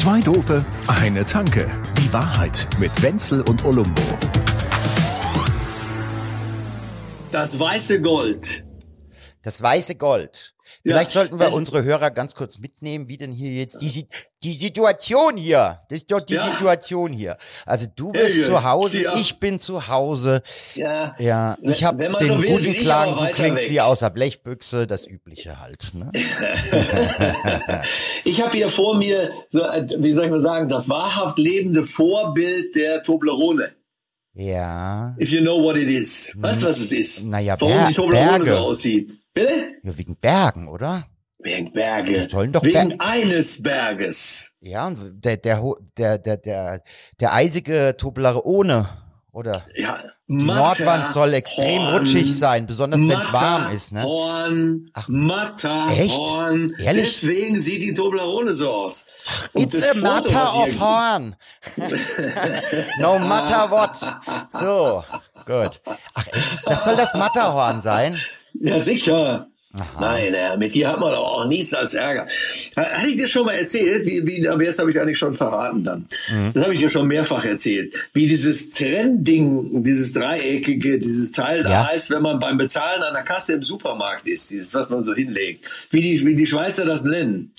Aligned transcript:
Zwei 0.00 0.18
Dope, 0.22 0.64
eine 0.86 1.26
Tanke. 1.26 1.68
Die 1.98 2.10
Wahrheit 2.10 2.66
mit 2.78 3.02
Wenzel 3.02 3.42
und 3.42 3.62
Olumbo. 3.66 4.00
Das 7.30 7.60
weiße 7.60 8.00
Gold. 8.00 8.64
Das 9.42 9.60
weiße 9.60 9.96
Gold. 9.96 10.54
Vielleicht 10.82 11.14
Ja, 11.14 11.20
sollten 11.20 11.38
wir 11.38 11.52
unsere 11.52 11.84
Hörer 11.84 12.10
ganz 12.10 12.34
kurz 12.34 12.58
mitnehmen, 12.58 13.08
wie 13.08 13.18
denn 13.18 13.32
hier 13.32 13.52
jetzt 13.52 13.80
die, 13.82 14.06
die 14.42 14.54
Situation 14.54 15.36
hier. 15.36 15.80
Das 15.88 15.98
ist 15.98 16.10
doch 16.10 16.20
die 16.20 16.34
Ja. 16.34 16.46
Situation 16.46 17.12
hier. 17.12 17.36
Also 17.66 17.86
du 17.94 18.12
bist 18.12 18.38
ja. 18.38 18.44
zu 18.46 18.62
Hause, 18.64 19.04
ich 19.16 19.38
bin 19.38 19.58
zu 19.58 19.88
Hause. 19.88 20.42
Ja. 20.74 21.14
Ja, 21.18 21.56
ich 21.62 21.84
habe 21.84 22.02
den 22.02 22.12
so 22.26 22.42
will, 22.42 22.50
guten 22.50 22.72
Klang, 22.74 23.16
du 23.16 23.26
klingst 23.32 23.68
wie 23.68 23.80
aus 23.80 24.00
der 24.00 24.10
Blechbüchse, 24.10 24.86
das 24.86 25.06
Übliche 25.06 25.60
halt. 25.60 25.92
Ne? 25.94 26.10
Ich 28.24 28.42
habe 28.42 28.56
hier 28.56 28.68
vor 28.68 28.96
mir, 28.96 29.30
so, 29.48 29.62
äh, 29.62 29.86
wie 29.98 30.12
soll 30.12 30.26
ich 30.26 30.30
mal 30.30 30.40
sagen, 30.40 30.68
das 30.68 30.88
wahrhaft 30.88 31.38
lebende 31.38 31.84
Vorbild 31.84 32.74
der 32.76 33.02
Toblerone. 33.02 33.70
Ja, 34.32 35.16
If 35.20 35.30
you 35.32 35.40
know 35.40 35.62
what 35.62 35.76
it 35.76 35.90
is. 35.90 36.32
Weißt 36.36 36.62
du, 36.62 36.66
was 36.68 36.78
es 36.78 36.92
ist? 36.92 37.24
Naja, 37.26 37.56
Warum 37.60 37.74
Ber- 37.74 37.88
die 37.88 37.94
Toblerone 37.94 38.28
Berge. 38.30 38.44
so 38.50 38.56
aussieht. 38.58 39.12
Bitte? 39.34 39.72
ja, 39.82 39.98
wegen 39.98 40.16
Bergen, 40.16 40.68
oder? 40.68 41.04
Wegen 41.38 41.72
Berge. 41.72 42.28
Sollen 42.30 42.52
doch 42.52 42.62
Wegen 42.62 42.96
Ber- 42.96 43.04
eines 43.04 43.62
Berges. 43.62 44.52
Ja, 44.60 44.86
und 44.86 45.24
der, 45.24 45.36
der, 45.36 45.60
der, 45.98 46.18
der, 46.18 46.36
der, 46.36 46.82
der 47.18 47.32
eisige 47.32 47.96
Toblerone, 47.98 48.88
oder? 49.32 49.66
Ja. 49.74 50.02
Die 50.32 50.36
Nordwand 50.36 51.12
soll 51.12 51.34
extrem 51.34 51.82
rutschig 51.88 52.38
sein, 52.38 52.64
besonders 52.64 53.00
wenn 53.00 53.10
es 53.10 53.32
warm 53.32 53.72
ist, 53.72 53.90
ne? 53.90 53.98
Matterhorn, 54.02 54.90
Ach, 54.94 55.08
Matterhorn. 55.08 55.90
echt? 56.70 56.80
Ehrlich? 56.86 57.20
Deswegen 57.20 57.60
sieht 57.60 57.82
die 57.82 57.92
Toblerone 57.94 58.54
so 58.54 58.70
aus. 58.70 59.06
Und 59.54 59.74
It's 59.74 59.82
a 59.82 59.92
Foto, 59.92 60.06
matter 60.06 60.54
of 60.54 60.78
horn. 60.78 61.34
no 63.00 63.18
matter 63.18 63.68
what. 63.72 63.96
So, 64.50 65.02
gut. 65.46 65.80
Ach 66.14 66.26
echt, 66.28 66.64
das 66.64 66.84
soll 66.84 66.94
das 66.94 67.12
Matterhorn 67.14 67.80
sein? 67.80 68.16
Ja, 68.54 68.80
sicher. 68.84 69.49
Nein, 70.00 70.34
äh, 70.34 70.56
mit 70.56 70.74
dir 70.74 70.88
hat 70.88 70.98
man 70.98 71.12
doch 71.12 71.24
auch 71.24 71.46
nichts 71.46 71.72
als 71.74 71.94
Ärger. 71.94 72.26
Ha- 72.76 72.82
Hatte 72.90 73.08
ich 73.08 73.16
dir 73.18 73.28
schon 73.28 73.46
mal 73.46 73.52
erzählt, 73.54 74.04
wie, 74.04 74.26
wie, 74.26 74.48
aber 74.48 74.64
jetzt 74.64 74.80
habe 74.80 74.90
ich 74.90 75.00
eigentlich 75.00 75.16
schon 75.18 75.32
verraten 75.34 75.84
dann. 75.84 76.06
Mhm. 76.28 76.50
Das 76.54 76.64
habe 76.64 76.74
ich 76.74 76.80
dir 76.80 76.90
schon 76.90 77.06
mehrfach 77.06 77.44
erzählt. 77.44 77.94
Wie 78.12 78.26
dieses 78.26 78.70
Trendding, 78.70 79.84
dieses 79.84 80.12
dreieckige, 80.12 80.98
dieses 80.98 81.30
Teil 81.30 81.62
da 81.62 81.70
Ja. 81.70 81.86
heißt, 81.88 82.10
wenn 82.10 82.22
man 82.22 82.40
beim 82.40 82.58
Bezahlen 82.58 83.02
an 83.02 83.14
der 83.14 83.22
Kasse 83.22 83.52
im 83.52 83.62
Supermarkt 83.62 84.28
ist, 84.28 84.50
dieses, 84.50 84.74
was 84.74 84.90
man 84.90 85.04
so 85.04 85.14
hinlegt. 85.14 85.68
Wie 85.90 86.00
die, 86.00 86.24
wie 86.26 86.34
die 86.34 86.46
Schweizer 86.46 86.84
das 86.84 87.04
nennen. 87.04 87.52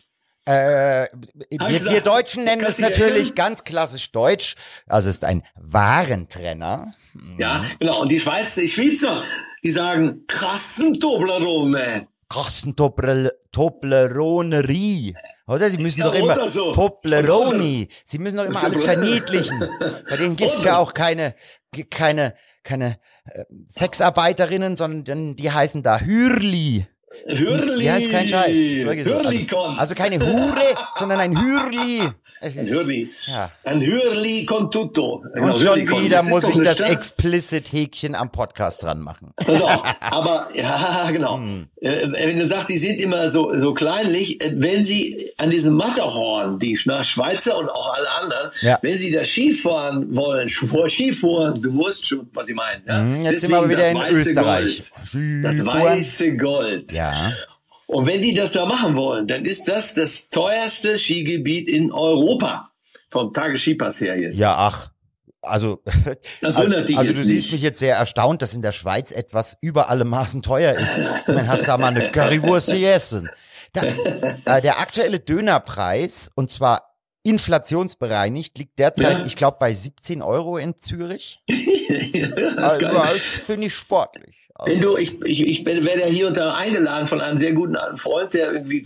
Äh, 0.45 1.07
wir, 1.13 1.59
wir 1.59 1.67
gesagt, 1.69 2.07
Deutschen 2.07 2.43
nennen 2.45 2.63
es 2.65 2.79
natürlich 2.79 3.01
erinnern? 3.29 3.35
ganz 3.35 3.63
klassisch 3.63 4.11
deutsch. 4.11 4.55
Also 4.87 5.09
es 5.09 5.17
ist 5.17 5.25
ein 5.25 5.43
Warentrenner. 5.55 6.91
Ja, 7.37 7.65
genau. 7.79 8.01
Und 8.01 8.11
die 8.11 8.19
Schweizer, 8.19 8.61
die 8.61 8.69
Schweizer, 8.69 9.23
die 9.63 9.71
sagen, 9.71 10.23
krassen 10.27 10.99
Toblerone. 10.99 12.07
Kosten 12.27 12.75
Tobler- 12.75 13.31
Tobleronerie. 13.51 15.13
Oder? 15.47 15.69
Sie 15.69 15.77
müssen 15.77 15.99
Ja, 15.99 16.05
doch 16.05 16.15
immer 16.15 16.49
so. 16.49 16.73
Tobleroni. 16.73 17.89
Sie 18.05 18.19
müssen 18.19 18.37
doch 18.37 18.45
immer 18.45 18.63
alles 18.63 18.83
verniedlichen. 18.83 19.59
Bei 20.09 20.15
denen 20.17 20.35
gibt's 20.37 20.59
Oder? 20.61 20.67
ja 20.67 20.77
auch 20.77 20.93
keine, 20.93 21.35
keine, 21.89 22.33
keine 22.63 22.99
äh, 23.25 23.43
Sexarbeiterinnen, 23.69 24.75
sondern 24.75 25.35
die 25.35 25.51
heißen 25.51 25.83
da 25.83 25.99
Hürli. 25.99 26.87
Hürli. 27.27 27.85
Ja, 27.85 27.97
ist 27.97 28.09
kein 28.11 28.27
Scheiß. 28.27 28.55
Ist. 28.55 28.85
Hürlikon. 28.85 29.59
Also, 29.77 29.79
also 29.79 29.95
keine 29.95 30.19
Hure, 30.19 30.75
sondern 30.97 31.19
ein 31.19 31.39
Hürli. 31.39 32.01
Es 32.41 32.57
Ein 32.57 32.65
ist- 32.65 32.71
Hürli. 32.73 33.09
Ja. 33.27 33.51
Ein 33.63 33.81
Hürli 33.81 34.45
con 34.45 34.71
tutto. 34.71 35.23
Genau, 35.33 35.47
Und 35.53 35.59
schon 35.59 35.69
Hürlikon. 35.75 36.03
wieder 36.05 36.19
ist 36.21 36.29
muss 36.29 36.43
ich 36.49 36.57
das. 36.61 36.79
Explicit-Häkchen 36.79 38.15
am 38.15 38.31
Podcast 38.31 38.83
dran 38.83 38.99
machen. 39.01 39.31
Pass 39.35 39.61
auf, 39.61 39.83
aber 39.99 40.49
ja, 40.55 41.09
genau. 41.11 41.37
Hm. 41.37 41.67
Äh, 41.81 42.07
Wenn 42.11 42.39
du 42.39 42.47
sagst, 42.47 42.69
die 42.69 42.77
sind 42.77 42.99
immer 42.99 43.29
so, 43.29 43.57
so 43.59 43.73
kleinlich, 43.73 44.41
äh, 44.43 44.51
wenn 44.55 44.83
sie 44.83 45.31
an 45.37 45.49
diesem 45.49 45.75
Matterhorn, 45.75 46.57
die 46.59 46.77
Sch- 46.77 47.03
Schweizer 47.03 47.57
und 47.57 47.69
auch 47.69 47.93
alle 47.95 48.09
anderen, 48.21 48.51
Ja. 48.61 48.79
wenn 48.81 48.97
sie 48.97 49.11
da 49.11 49.23
Skifahren 49.23 50.15
wollen, 50.15 50.47
Sch- 50.47 50.89
Skifahren, 50.89 51.61
du 51.61 51.71
musst 51.71 52.07
schon, 52.07 52.27
was 52.33 52.49
ich 52.49 52.55
meine. 52.55 52.81
Ja? 52.87 52.99
Hm, 52.99 53.23
jetzt 53.23 53.41
sind 53.41 53.51
wir 53.51 53.67
wieder 53.69 53.79
das 53.79 53.89
in 53.91 53.97
weiße 53.97 54.29
Österreich. 54.29 54.91
Gold. 55.11 55.43
Das 55.43 55.65
weiße 55.65 56.37
Gold. 56.37 56.91
Ja. 56.93 57.00
Und 57.87 58.05
wenn 58.05 58.21
die 58.21 58.33
das 58.33 58.53
da 58.53 58.65
machen 58.65 58.95
wollen, 58.95 59.27
dann 59.27 59.43
ist 59.45 59.67
das 59.67 59.93
das 59.93 60.29
teuerste 60.29 60.97
Skigebiet 60.97 61.67
in 61.67 61.91
Europa. 61.91 62.69
Vom 63.09 63.33
Tagesskipass 63.33 63.99
her 63.99 64.17
jetzt. 64.17 64.39
Ja, 64.39 64.55
ach. 64.57 64.91
Also, 65.41 65.81
Das 66.41 66.55
wundert 66.57 66.87
dich 66.87 66.97
also 66.97 67.11
du 67.11 67.17
siehst 67.17 67.47
nicht. 67.47 67.53
mich 67.53 67.61
jetzt 67.63 67.79
sehr 67.79 67.95
erstaunt, 67.95 68.41
dass 68.41 68.53
in 68.53 68.61
der 68.61 68.71
Schweiz 68.71 69.11
etwas 69.11 69.57
über 69.59 69.89
alle 69.89 70.05
Maßen 70.05 70.41
teuer 70.43 70.75
ist. 70.75 71.27
Meine, 71.27 71.47
hast 71.47 71.67
da 71.67 71.77
mal 71.77 71.87
eine 71.87 72.11
Currywurst 72.11 72.67
gegessen. 72.71 73.29
Da, 73.73 73.81
äh, 74.45 74.61
der 74.61 74.79
aktuelle 74.79 75.19
Dönerpreis, 75.19 76.29
und 76.35 76.51
zwar 76.51 76.95
inflationsbereinigt, 77.23 78.57
liegt 78.57 78.79
derzeit, 78.79 79.19
Ja. 79.19 79.25
ich 79.25 79.35
glaube, 79.35 79.57
bei 79.59 79.73
17 79.73 80.21
Euro 80.21 80.57
in 80.57 80.77
Zürich. 80.77 81.39
das 81.47 82.57
Also, 82.57 82.87
das 82.87 83.17
finde 83.17 83.67
ich 83.67 83.75
sportlich. 83.75 84.40
Also, 84.55 84.73
Wenn 84.75 84.81
du, 84.81 84.97
ich, 84.97 85.19
ich, 85.23 85.41
ich 85.47 85.65
werde 85.65 86.01
ja 86.01 86.05
hier 86.05 86.27
und 86.27 86.37
da 86.37 86.53
eingeladen 86.53 87.07
von 87.07 87.19
einem 87.21 87.37
sehr 87.37 87.53
guten 87.53 87.75
alten 87.75 87.97
Freund, 87.97 88.33
der 88.33 88.51
irgendwie 88.51 88.83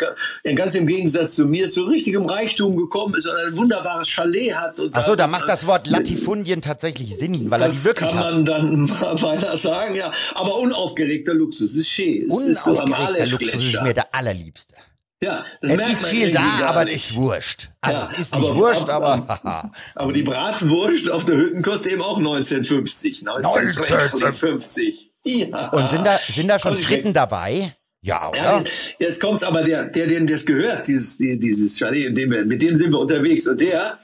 ganz 0.55 0.75
im 0.75 0.87
Gegensatz 0.87 1.35
zu 1.35 1.45
mir 1.45 1.67
zu 1.69 1.83
richtigem 1.83 2.25
Reichtum 2.27 2.77
gekommen 2.77 3.15
ist 3.15 3.25
und 3.27 3.35
ein 3.35 3.57
wunderbares 3.57 4.07
Chalet 4.07 4.53
hat. 4.55 4.79
Und 4.79 4.91
Ach 4.95 5.05
so, 5.05 5.15
da 5.15 5.27
macht 5.27 5.49
das 5.49 5.67
Wort 5.67 5.87
Latifundien 5.87 6.61
tatsächlich 6.61 7.17
Sinn, 7.17 7.49
weil 7.51 7.61
er 7.61 7.69
die 7.69 7.75
das 7.75 7.83
wirklich 7.83 8.09
kann 8.09 8.19
hat. 8.19 8.33
man 8.33 8.45
dann 8.45 8.85
mal 9.01 9.15
beinahe 9.15 9.57
sagen, 9.57 9.95
ja. 9.95 10.11
Aber 10.35 10.55
unaufgeregter 10.59 11.33
Luxus 11.33 11.75
ist 11.75 11.89
schön. 11.89 12.29
Es 12.29 12.37
ist 12.39 12.63
so 12.63 12.71
Unaufgeregter 12.71 13.25
Luxus 13.27 13.63
ist 13.65 13.81
mir 13.81 13.93
der 13.93 14.13
allerliebste. 14.15 14.75
Ja, 15.23 15.43
Es 15.61 15.91
ist 15.91 16.05
viel 16.07 16.31
da, 16.31 16.41
aber 16.67 16.81
es 16.81 16.85
nicht. 16.87 16.95
ist 17.11 17.15
wurscht. 17.15 17.69
Also 17.81 18.01
Ja, 18.01 18.09
es 18.13 18.19
ist 18.19 18.35
nicht 18.35 18.45
aber- 18.49 18.55
wurscht, 18.55 18.89
aber- 18.89 19.13
aber. 19.27 19.71
Aber 19.95 20.13
die 20.13 20.23
Bratwurst 20.23 21.09
auf 21.09 21.25
der 21.25 21.37
Hütten 21.37 21.61
kostet 21.63 21.93
eben 21.93 22.01
auch 22.01 22.17
1950. 22.17 23.27
1950. 23.27 25.04
Ja. 25.25 25.69
Und 25.69 25.89
sind 25.89 26.05
da, 26.05 26.17
sind 26.17 26.47
da 26.47 26.59
schon 26.59 26.75
Fritten 26.75 27.05
denk- 27.05 27.15
dabei? 27.15 27.73
Ja, 28.01 28.31
Ja, 28.35 28.57
oder? 28.59 28.63
jetzt 28.99 29.19
kommt's 29.19 29.41
aber 29.41 29.63
der, 29.63 29.85
der, 29.85 30.05
dem 30.05 30.27
das 30.27 30.45
gehört, 30.45 30.87
dieses, 30.87 31.17
die- 31.17 31.39
dieses 31.39 31.77
Chalet, 31.79 32.15
dem 32.15 32.29
wir, 32.31 32.45
mit 32.45 32.61
dem 32.61 32.77
sind 32.77 32.91
wir 32.91 32.99
unterwegs. 32.99 33.47
Und 33.47 33.59
der, 33.59 33.97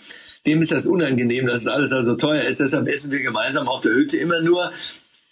dem 0.48 0.62
ist 0.64 0.72
das 0.72 0.88
unangenehm, 0.88 1.46
dass 1.46 1.66
das 1.66 1.74
alles 1.74 1.92
also 1.92 2.16
teuer 2.16 2.42
ist. 2.46 2.60
Deshalb 2.60 2.88
essen 2.88 3.12
wir 3.12 3.20
gemeinsam 3.22 3.68
auf 3.68 3.82
der 3.82 3.92
Hütte 3.92 4.18
immer 4.18 4.42
nur 4.42 4.72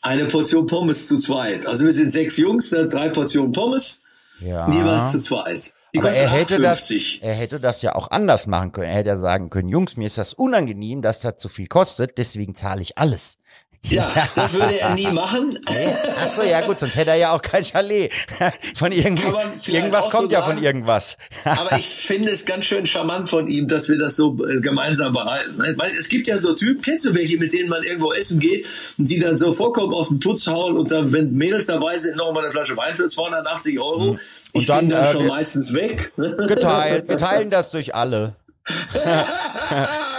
eine 0.04 0.26
Portion 0.26 0.68
Pommes 0.68 1.08
zu 1.08 1.18
zweit. 1.18 1.66
Also 1.66 1.86
wir 1.86 1.94
sind 1.94 2.12
sechs 2.12 2.38
Jungs, 2.38 2.70
dann 2.70 2.88
drei 2.90 3.10
Portionen 3.10 3.52
Pommes, 3.52 4.02
Ja. 4.40 4.70
jeweils 4.72 5.12
zu 5.14 5.20
zweit. 5.20 5.74
Die 5.96 6.00
Aber 6.00 6.12
er 6.12 6.30
hätte, 6.30 6.62
das, 6.62 6.88
8,50. 6.92 7.18
er 7.24 7.34
hätte 7.34 7.60
das 7.60 7.82
ja 7.82 7.96
auch 7.96 8.12
anders 8.12 8.46
machen 8.46 8.72
können. 8.72 8.90
Er 8.90 8.98
hätte 8.98 9.10
ja 9.10 9.18
sagen 9.20 9.50
können, 9.50 9.70
Jungs, 9.70 9.98
mir 9.98 10.06
ist 10.06 10.20
das 10.20 10.34
unangenehm, 10.36 11.02
dass 11.02 11.20
das 11.22 11.38
zu 11.38 11.50
viel 11.50 11.66
kostet, 11.66 12.20
deswegen 12.20 12.54
zahle 12.54 12.84
ich 12.84 13.00
alles. 13.00 13.40
Ja, 13.84 14.12
das 14.36 14.54
würde 14.54 14.80
er 14.80 14.94
nie 14.94 15.08
machen. 15.08 15.58
Ach 16.18 16.30
so, 16.30 16.44
ja 16.44 16.62
gut, 16.62 16.80
sonst 16.80 16.96
hätte 16.96 17.12
er 17.12 17.16
ja 17.16 17.32
auch 17.32 17.42
kein 17.42 17.64
Chalet. 17.64 18.14
Von 18.76 18.92
irgendwas 18.92 20.06
auch 20.06 20.12
so 20.12 20.18
kommt 20.18 20.32
ja 20.32 20.42
von 20.42 20.62
irgendwas. 20.62 21.18
Aber 21.44 21.78
ich 21.78 21.88
finde 21.88 22.32
es 22.32 22.46
ganz 22.46 22.66
schön 22.66 22.86
charmant 22.86 23.30
von 23.30 23.48
ihm, 23.48 23.68
dass 23.68 23.90
wir 23.90 23.98
das 23.98 24.16
so 24.16 24.38
äh, 24.46 24.60
gemeinsam 24.60 25.14
behalten. 25.14 25.58
Weil 25.78 25.92
es 25.92 26.10
gibt 26.10 26.28
ja 26.28 26.38
so 26.38 26.54
Typen, 26.54 26.82
kennst 26.82 27.06
du 27.06 27.16
welche, 27.16 27.38
mit 27.38 27.54
denen 27.54 27.70
man 27.70 27.84
irgendwo 27.84 28.12
essen 28.14 28.40
geht 28.40 28.68
und 28.98 29.10
die 29.10 29.20
dann 29.20 29.38
so 29.38 29.54
vollkommen 29.54 29.94
auf 29.94 30.10
den 30.10 30.20
Putz 30.20 30.48
hauen 30.48 30.78
und 30.78 30.92
dann, 30.92 31.12
wenn 31.14 31.34
Mädels 31.34 31.68
dabei 31.68 31.98
sind, 31.98 32.18
noch 32.18 32.32
mal 32.34 32.44
eine 32.44 32.52
Flasche 32.52 32.76
Wein 32.78 32.96
für 32.96 33.08
280 33.08 33.80
Euro. 33.80 34.18
Ich 34.54 34.56
Und 34.56 34.70
dann, 34.70 34.80
bin 34.80 34.90
dann 34.90 35.06
äh, 35.06 35.12
schon 35.14 35.28
meistens 35.28 35.74
weg. 35.74 36.12
Geteilt. 36.18 37.08
Wir 37.08 37.18
teilen 37.18 37.50
das 37.50 37.72
durch 37.72 37.96
alle. 37.96 38.36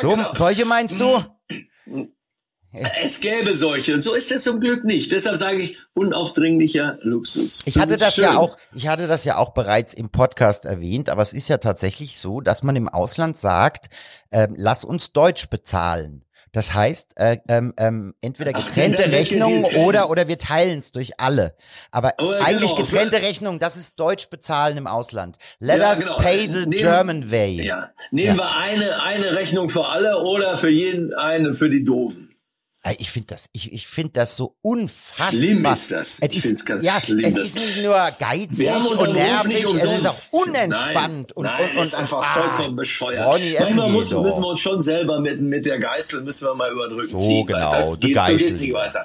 so, 0.01 0.19
solche 0.35 0.65
meinst 0.65 0.99
du? 0.99 1.23
Es 2.73 3.21
gäbe 3.21 3.57
solche. 3.57 3.95
Und 3.95 4.01
so 4.01 4.15
ist 4.15 4.31
es 4.31 4.45
zum 4.45 4.61
Glück 4.61 4.85
nicht. 4.85 5.11
Deshalb 5.13 5.37
sage 5.37 5.57
ich 5.59 5.79
unaufdringlicher 5.95 6.99
Luxus. 7.03 7.67
Ich 7.67 7.77
hatte 7.79 7.99
das 7.99 8.15
schön. 8.15 8.25
ja 8.25 8.37
auch, 8.37 8.57
ich 8.75 8.87
hatte 8.87 9.09
das 9.09 9.25
ja 9.25 9.39
auch 9.39 9.51
bereits 9.51 9.95
im 9.95 10.11
Podcast 10.11 10.67
erwähnt, 10.67 11.09
aber 11.09 11.23
es 11.23 11.33
ist 11.33 11.49
ja 11.49 11.59
tatsächlich 11.59 12.19
so, 12.19 12.41
dass 12.41 12.63
man 12.63 12.77
im 12.77 12.89
Ausland 12.89 13.37
sagt, 13.37 13.87
ähm, 14.31 14.55
lass 14.57 14.85
uns 14.85 15.13
Deutsch 15.13 15.49
bezahlen. 15.49 16.25
Das 16.53 16.75
heißt, 16.75 17.13
äh, 17.17 17.39
ähm, 17.49 17.75
ähm, 17.77 18.15
entweder 18.21 18.51
Ach, 18.55 18.67
getrennte 18.67 19.13
Rechnungen 19.13 19.63
getrennt. 19.63 19.87
oder 19.87 20.11
oder 20.11 20.27
wir 20.27 20.37
teilen 20.37 20.79
es 20.81 20.91
durch 20.91 21.21
alle. 21.21 21.55
Aber 21.93 22.15
Oh, 22.21 22.33
ja, 22.33 22.41
eigentlich 22.41 22.75
genau. 22.75 22.87
getrennte 22.87 23.17
Rechnungen, 23.23 23.61
das 23.61 23.77
ist 23.77 24.01
Deutsch 24.01 24.29
bezahlen 24.31 24.77
im 24.77 24.89
Ausland. 24.89 25.37
Let 25.61 25.79
Ja, 25.79 25.91
us 25.91 26.01
genau. 26.01 26.17
pay 26.19 26.49
the 26.51 26.61
Nehmen- 26.67 26.71
German 26.73 27.31
way. 27.31 27.63
Ja. 27.65 27.91
Nehmen 28.11 28.37
wir 28.37 28.57
eine, 28.57 29.01
eine 29.03 29.37
Rechnung 29.37 29.69
für 29.71 29.87
alle 29.89 30.23
oder 30.25 30.57
für 30.59 30.71
jeden 30.71 31.15
eine 31.15 31.55
für 31.55 31.71
die 31.71 31.85
Doofen. 31.85 32.30
Ey, 32.83 32.97
Ich 32.99 33.11
finde 33.11 33.27
das, 33.35 33.51
ich, 33.53 33.73
ich 33.75 33.87
finde 33.87 34.13
das 34.15 34.37
so 34.37 34.57
unfassbar. 34.63 35.33
Schlimm 35.33 35.67
ist 35.67 35.91
das. 35.91 36.19
Es 36.21 36.31
Ich 36.31 36.37
ist, 36.37 36.43
find's 36.47 36.65
ganz 36.65 36.83
ja, 36.85 36.99
schlimm, 36.99 37.25
Es 37.27 37.37
ist 37.37 37.57
nicht 37.57 37.77
nur 37.83 37.95
geizig 38.19 38.69
und 38.71 39.13
nervig, 39.13 39.65
es 39.65 39.85
ist 39.85 40.07
auch 40.07 40.33
unentspannt 40.41 40.97
nein, 40.97 41.33
und, 41.35 41.45
nein, 41.45 41.71
und, 41.73 41.77
und 41.77 41.83
ist 41.83 41.95
einfach 41.95 42.23
ah, 42.25 42.41
vollkommen 42.41 42.77
bescheuert. 42.77 43.27
Ronny, 43.27 43.55
Manchmal 43.59 43.91
muss, 43.91 44.09
doch. 44.09 44.23
müssen 44.23 44.41
wir 44.43 44.49
uns 44.49 44.61
schon 44.61 44.81
selber 44.81 45.21
mit, 45.21 45.43
mit 45.43 45.67
der 45.67 45.79
Geißel 45.79 46.23
müssen 46.23 46.47
wir 46.49 46.55
mal 46.55 46.73
über 46.73 46.89
den 46.89 46.99
Rücken 46.99 47.19
So, 47.21 47.27
ziehen. 47.27 47.47
genau, 47.47 47.71
das 47.71 48.01
die 48.01 48.13
geht 48.13 48.23
so 48.23 48.37
geht's 48.37 48.53
nicht 48.61 48.73
weiter. 48.73 49.05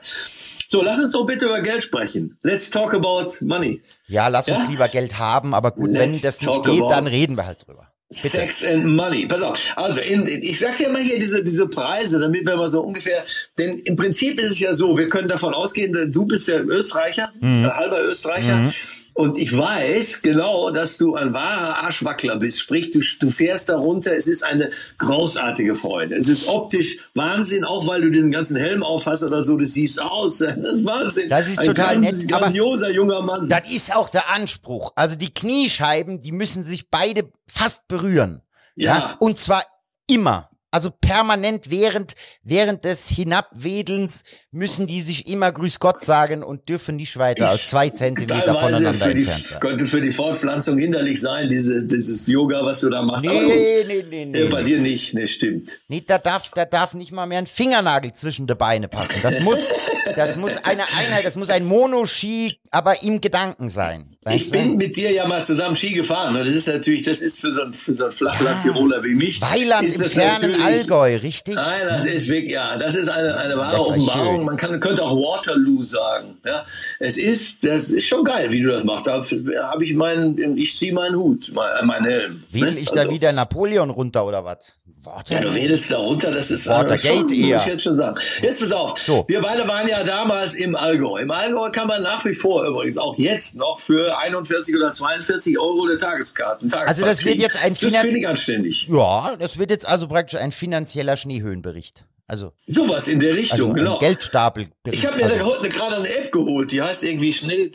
So, 0.70 0.82
lass 0.82 0.98
uns 1.00 1.12
doch 1.12 1.26
bitte 1.26 1.46
über 1.46 1.62
Geld 1.62 1.84
sprechen. 1.84 2.38
Let's 2.44 2.70
talk 2.70 2.94
about 2.94 3.30
money. 3.42 3.82
Ja, 4.08 4.30
lass 4.30 4.48
uns 4.48 4.58
Ja? 4.60 4.68
lieber 4.70 4.88
Geld 4.90 5.20
haben, 5.20 5.54
aber 5.54 5.72
gut, 5.72 5.90
Let's 5.92 6.14
wenn 6.16 6.22
das 6.22 6.40
nicht 6.42 6.64
geht, 6.64 6.90
dann 6.90 7.08
reden 7.08 7.36
wir 7.36 7.46
halt 7.46 7.68
drüber. 7.68 7.92
Bitte. 8.10 8.30
Sex 8.30 8.64
and 8.66 8.86
Money. 8.96 9.26
Pass 9.26 9.42
auf. 9.42 9.60
Also, 9.76 10.00
in, 10.00 10.28
ich 10.28 10.60
sag 10.60 10.78
dir 10.78 10.90
mal 10.90 11.02
hier 11.02 11.20
diese, 11.20 11.44
diese 11.44 11.68
Preise, 11.68 12.20
damit 12.20 12.46
wir 12.46 12.56
mal 12.56 12.70
so 12.70 12.82
ungefähr, 12.82 13.24
denn 13.58 13.80
im 13.80 13.96
Prinzip 13.96 14.40
ist 14.40 14.52
es 14.52 14.60
ja 14.60 14.76
so, 14.76 14.98
wir 14.98 15.08
können 15.08 15.28
davon 15.28 15.54
ausgehen, 15.56 16.12
du 16.12 16.26
bist 16.26 16.48
ja 16.48 16.60
Österreicher, 16.60 17.32
Mhm. 17.42 17.66
halber 17.66 18.04
Österreicher. 18.04 18.72
Und 19.18 19.38
ich 19.38 19.58
weiß 19.58 20.24
genau, 20.24 20.72
dass 20.72 20.98
du 20.98 21.16
ein 21.16 21.32
wahrer 21.32 21.78
Arschwackler 21.78 22.36
bist. 22.36 22.60
Sprich, 22.60 22.92
du, 22.92 23.00
du 23.22 23.32
fährst 23.32 23.70
da 23.70 23.78
runter. 23.78 24.12
Es 24.12 24.28
ist 24.28 24.44
eine 24.44 24.72
großartige 24.98 25.78
Freude. 25.78 26.16
Es 26.16 26.28
ist 26.28 26.50
optisch 26.50 26.98
Wahnsinn, 27.14 27.64
auch 27.64 27.88
weil 27.88 28.02
du 28.02 28.12
diesen 28.12 28.30
ganzen 28.30 28.58
Helm 28.58 28.84
auf 28.84 29.06
hast 29.06 29.24
oder 29.24 29.42
so. 29.42 29.56
Du 29.56 29.66
siehst 29.66 30.02
aus. 30.02 30.40
Das 30.66 30.74
ist 30.74 30.86
Wahnsinn. 30.86 31.30
Das 31.30 31.48
ist 31.48 31.60
ein 31.60 31.68
total 31.68 32.02
ganz 32.02 32.24
nett, 32.24 32.30
grandioser 32.30 32.92
junger 32.92 33.22
Mann. 33.22 33.48
Das 33.48 33.72
ist 33.72 33.96
auch 33.96 34.10
der 34.10 34.30
Anspruch. 34.32 34.92
Also 34.96 35.16
die 35.16 35.34
Kniescheiben, 35.34 36.20
die 36.20 36.34
müssen 36.34 36.64
sich 36.64 36.90
beide 36.90 37.32
fast 37.48 37.88
berühren. 37.88 38.42
Ja. 38.76 39.16
Und 39.20 39.38
zwar 39.38 39.64
immer. 40.08 40.50
Also 40.76 40.92
permanent 40.92 41.70
während, 41.70 42.16
während 42.44 42.84
des 42.84 43.08
Hinabwedelns 43.08 44.26
müssen 44.52 44.88
die 44.88 45.02
sich 45.02 45.30
immer 45.30 45.54
Grüß 45.54 45.80
Gott 45.80 46.04
sagen 46.04 46.44
und 46.44 46.68
dürfen 46.68 46.98
nicht 46.98 47.16
weiter 47.16 47.48
als 47.48 47.70
zwei 47.70 47.92
Zentimeter 47.92 48.54
voneinander 48.56 49.06
die, 49.06 49.20
entfernt 49.20 49.46
sein. 49.46 49.60
könnte 49.62 49.86
für 49.86 50.02
die 50.02 50.12
Fortpflanzung 50.12 50.78
hinderlich 50.78 51.22
sein, 51.22 51.48
diese, 51.48 51.84
dieses 51.84 52.28
Yoga, 52.28 52.66
was 52.66 52.82
du 52.82 52.90
da 52.90 53.02
machst. 53.02 53.26
Aber 53.26 53.40
gut. 53.40 53.54
Nee, 53.54 53.86
nee, 53.88 54.06
nee, 54.10 54.26
nee. 54.26 54.50
Bei 54.50 54.64
dir 54.64 54.80
nicht, 54.80 55.14
ne, 55.14 55.28
stimmt. 55.28 55.80
Nee, 55.88 56.04
da 56.06 56.18
darf, 56.18 56.50
da 56.54 56.66
darf 56.66 56.94
nicht 56.94 57.14
mal 57.14 57.26
mehr 57.26 57.40
ein 57.40 57.48
Fingernagel 57.48 58.12
zwischen 58.12 58.46
die 58.46 58.56
Beine 58.56 58.90
passen. 58.90 59.16
Das 59.24 59.40
muss, 59.40 59.70
das 60.18 60.36
muss 60.36 60.58
eine 60.58 60.84
Einheit, 60.84 61.24
das 61.24 61.38
muss 61.38 61.50
ein 61.50 61.64
Monoski, 61.64 62.60
aber 62.72 63.02
im 63.02 63.22
Gedanken 63.22 63.70
sein. 63.70 64.15
Ich 64.34 64.50
bin 64.50 64.78
mit 64.78 64.98
dir 64.98 65.12
ja 65.12 65.28
mal 65.28 65.44
zusammen 65.46 65.76
Ski 65.76 65.94
gefahren. 65.94 66.36
Und 66.36 66.46
das 66.46 66.56
ist 66.56 66.68
natürlich, 66.68 67.04
das 67.04 67.22
ist 67.22 67.40
für 67.40 67.52
so 67.52 67.62
einen, 67.62 67.74
für 67.74 67.94
so 67.94 68.06
einen 68.06 68.14
Flachland-Tiroler 68.14 69.04
wie 69.04 69.14
mich. 69.14 69.40
Weiland 69.42 69.88
ist 69.88 69.98
im 69.98 70.02
das 70.04 70.14
fernen 70.14 70.62
Allgäu, 70.62 71.18
richtig? 71.18 71.54
Nein, 71.56 71.82
das 71.88 72.06
ist 72.06 72.28
wirklich, 72.28 72.54
ja, 72.54 72.76
das 72.78 72.96
ist 72.96 73.08
eine, 73.08 73.38
eine 73.38 73.56
wahre 73.58 73.80
Offenbarung. 73.80 74.38
schön. 74.38 74.46
Man 74.46 74.58
kann, 74.58 74.80
könnte 74.80 75.04
auch 75.04 75.16
Waterloo 75.16 75.84
sagen. 75.84 76.38
Ja, 76.46 76.66
es 77.00 77.18
ist, 77.18 77.64
das 77.64 77.90
ist 77.90 78.08
schon 78.08 78.24
geil, 78.24 78.50
wie 78.52 78.62
du 78.62 78.70
das 78.72 78.84
machst. 78.84 79.06
Da 79.08 79.24
habe 79.64 79.84
ich 79.86 79.94
meinen, 79.94 80.58
ich 80.58 80.76
ziehe 80.78 80.94
meinen 80.94 81.16
Hut, 81.18 81.52
mein- 81.54 81.86
meinen 81.86 82.06
Helm. 82.06 82.44
Wedel 82.52 82.72
ne? 82.74 82.80
ich 82.80 82.92
Also- 82.92 83.08
da 83.08 83.14
wieder 83.14 83.32
Napoleon 83.32 83.90
runter 83.92 84.26
oder 84.26 84.44
was? 84.44 84.58
Ja, 85.06 85.12
Warte. 85.12 85.40
du 85.40 85.54
wedelst 85.54 85.92
da 85.92 85.98
runter, 85.98 86.32
das 86.32 86.50
ist 86.50 86.66
Watergate 86.68 87.08
schon, 87.10 87.22
muss 87.22 87.32
eher. 87.32 87.58
ich 87.60 87.66
jetzt 87.68 87.84
schon 87.84 87.96
sagen. 87.96 88.18
Jetzt 88.42 88.60
pass 88.60 88.72
auf, 88.72 88.98
So. 88.98 89.24
wir 89.28 89.40
beide 89.40 89.68
waren 89.68 89.88
ja 89.88 90.04
damals 90.04 90.56
im 90.56 90.76
Allgäu. 90.76 91.20
Im 91.20 91.30
Allgäu 91.30 91.70
kann 91.70 91.88
man 91.88 92.02
nach 92.02 92.26
wie 92.26 92.34
vor 92.34 92.66
übrigens 92.66 92.98
auch 92.98 93.16
jetzt 93.20 93.56
noch 93.56 93.80
für 93.80 94.15
41 94.18 94.76
oder 94.76 94.92
42 94.92 95.60
Euro 95.60 95.86
eine 95.86 95.98
Tageskarte. 95.98 96.64
einen 96.64 96.74
Also 96.74 97.04
das 97.04 97.24
wird 97.26 97.36
jetzt 97.36 97.64
ein 97.64 97.74
Das 97.74 97.82
finde 98.02 98.20
ich 98.20 98.28
anständig. 98.28 98.88
Ja, 98.88 99.36
das 99.38 99.58
wird 99.58 99.70
jetzt 99.72 99.88
also 99.88 100.08
praktisch 100.08 100.40
ein 100.40 100.52
finanzieller 100.52 101.18
Schneehöhenbericht. 101.18 102.06
Also, 102.28 102.54
Sowas 102.66 103.08
in 103.08 103.20
der 103.20 103.32
also 103.32 103.42
Richtung, 103.42 103.70
ein 103.72 103.78
genau. 103.78 104.00
Geldstapelbericht. 104.00 105.04
Ich 105.04 105.06
habe 105.06 105.18
mir 105.18 105.26
also, 105.26 105.38
da 105.38 105.44
heute 105.44 105.70
gerade 105.70 105.98
eine 105.98 106.10
App 106.10 106.32
geholt, 106.32 106.72
die 106.72 106.82
heißt 106.82 107.04
irgendwie 107.04 107.32
Schnee, 107.32 107.72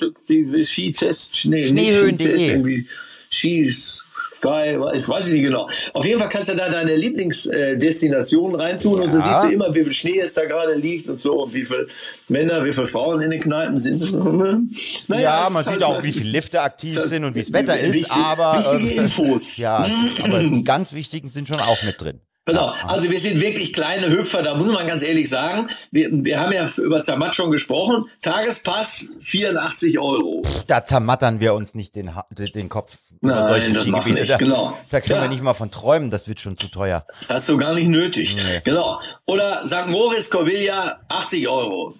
Skitest, 0.65 1.39
Schnee, 1.39 1.69
Schneehöhen.de. 1.69 2.85
Ski, 3.31 3.73
Sky, 4.41 4.79
ich 4.95 5.07
weiß 5.07 5.27
ich 5.27 5.33
nicht 5.35 5.45
genau. 5.45 5.69
Auf 5.93 6.05
jeden 6.07 6.19
Fall 6.19 6.31
kannst 6.31 6.49
du 6.49 6.57
da 6.57 6.71
deine 6.71 6.97
Lieblingsdestination 6.97 8.55
reintun 8.55 9.01
und 9.03 9.13
dann 9.13 9.21
Ja. 9.21 9.27
siehst 9.41 9.45
du 9.45 9.49
immer, 9.55 9.75
wie 9.75 9.85
viel 9.85 9.93
Schnee 9.93 10.19
es 10.19 10.33
da 10.33 10.47
gerade 10.47 10.75
liegt 10.75 11.09
und 11.11 11.21
so 11.21 11.43
und 11.43 11.53
wie 11.53 11.65
viele 11.65 11.87
Männer, 12.29 12.65
wie 12.65 12.73
viele 12.73 12.87
Frauen 12.87 13.21
in 13.21 13.31
den 13.31 13.41
Kneipen 13.41 13.79
sind. 13.79 14.01
Naja, 15.09 15.21
ja, 15.45 15.49
man 15.51 15.63
sieht 15.63 15.73
halt- 15.73 15.83
auch, 15.83 16.03
wie 16.03 16.13
viele 16.13 16.31
Lifte 16.31 16.63
aktiv 16.63 16.97
halt 16.97 17.09
sind 17.09 17.25
und 17.25 17.35
wie 17.35 17.41
das 17.41 17.53
Wetter 17.53 17.79
ist, 17.79 17.93
wichtig- 17.95 18.13
aber 18.13 18.59
wichtige 18.79 18.95
ähm, 19.01 19.05
Infos. 19.05 19.57
ja, 19.59 19.87
aber 20.23 20.39
die 20.41 20.65
ganz 20.65 20.93
wichtigen 20.95 21.29
sind 21.29 21.47
schon 21.47 21.61
auch 21.61 21.83
mit 21.83 22.01
drin. 22.01 22.21
Genau. 22.47 22.75
Also 22.89 23.11
wir 23.11 23.21
sind 23.21 23.41
wirklich 23.41 23.73
kleine 23.73 24.09
Hüpfer, 24.11 24.43
da 24.43 24.55
muss 24.57 24.67
man 24.69 24.87
ganz 24.87 25.03
ehrlich 25.03 25.29
sagen. 25.29 25.69
Wir, 25.93 26.09
wir 26.11 26.41
haben 26.41 26.53
ja 26.53 26.69
über 26.79 27.01
Zermatt 27.01 27.35
schon 27.37 27.51
gesprochen. 27.53 28.07
Tagespass 28.23 29.11
84 29.23 29.99
Euro. 29.99 30.43
Da 30.67 30.85
zermattern 30.85 31.39
wir 31.41 31.55
uns 31.55 31.75
nicht 31.75 31.95
den, 31.95 32.15
Ha- 32.17 32.27
den 32.31 32.69
Kopf. 32.69 32.97
über 33.21 33.35
Nein, 33.35 33.47
solche 33.47 33.73
das 33.73 33.87
machen 33.87 34.07
wir 34.15 34.21
nicht, 34.23 34.31
Da, 34.33 34.37
genau. 34.39 34.77
da 34.91 35.01
können 35.01 35.17
Ja. 35.17 35.23
wir 35.23 35.29
nicht 35.29 35.43
mal 35.43 35.55
von 35.55 35.71
träumen, 35.71 36.11
das 36.11 36.27
wird 36.27 36.41
schon 36.41 36.57
zu 36.57 36.69
teuer. 36.69 37.05
Das 37.21 37.29
hast 37.31 37.49
du 37.51 37.57
gar 37.57 37.75
nicht 37.75 37.89
nötig. 37.89 38.35
Nee. 38.35 38.61
Genau. 38.65 39.01
Oder 39.27 39.65
St. 39.67 39.87
Moritz, 39.89 40.31
Corvilla, 40.31 40.99
80 41.09 41.47
Euro. 41.47 41.95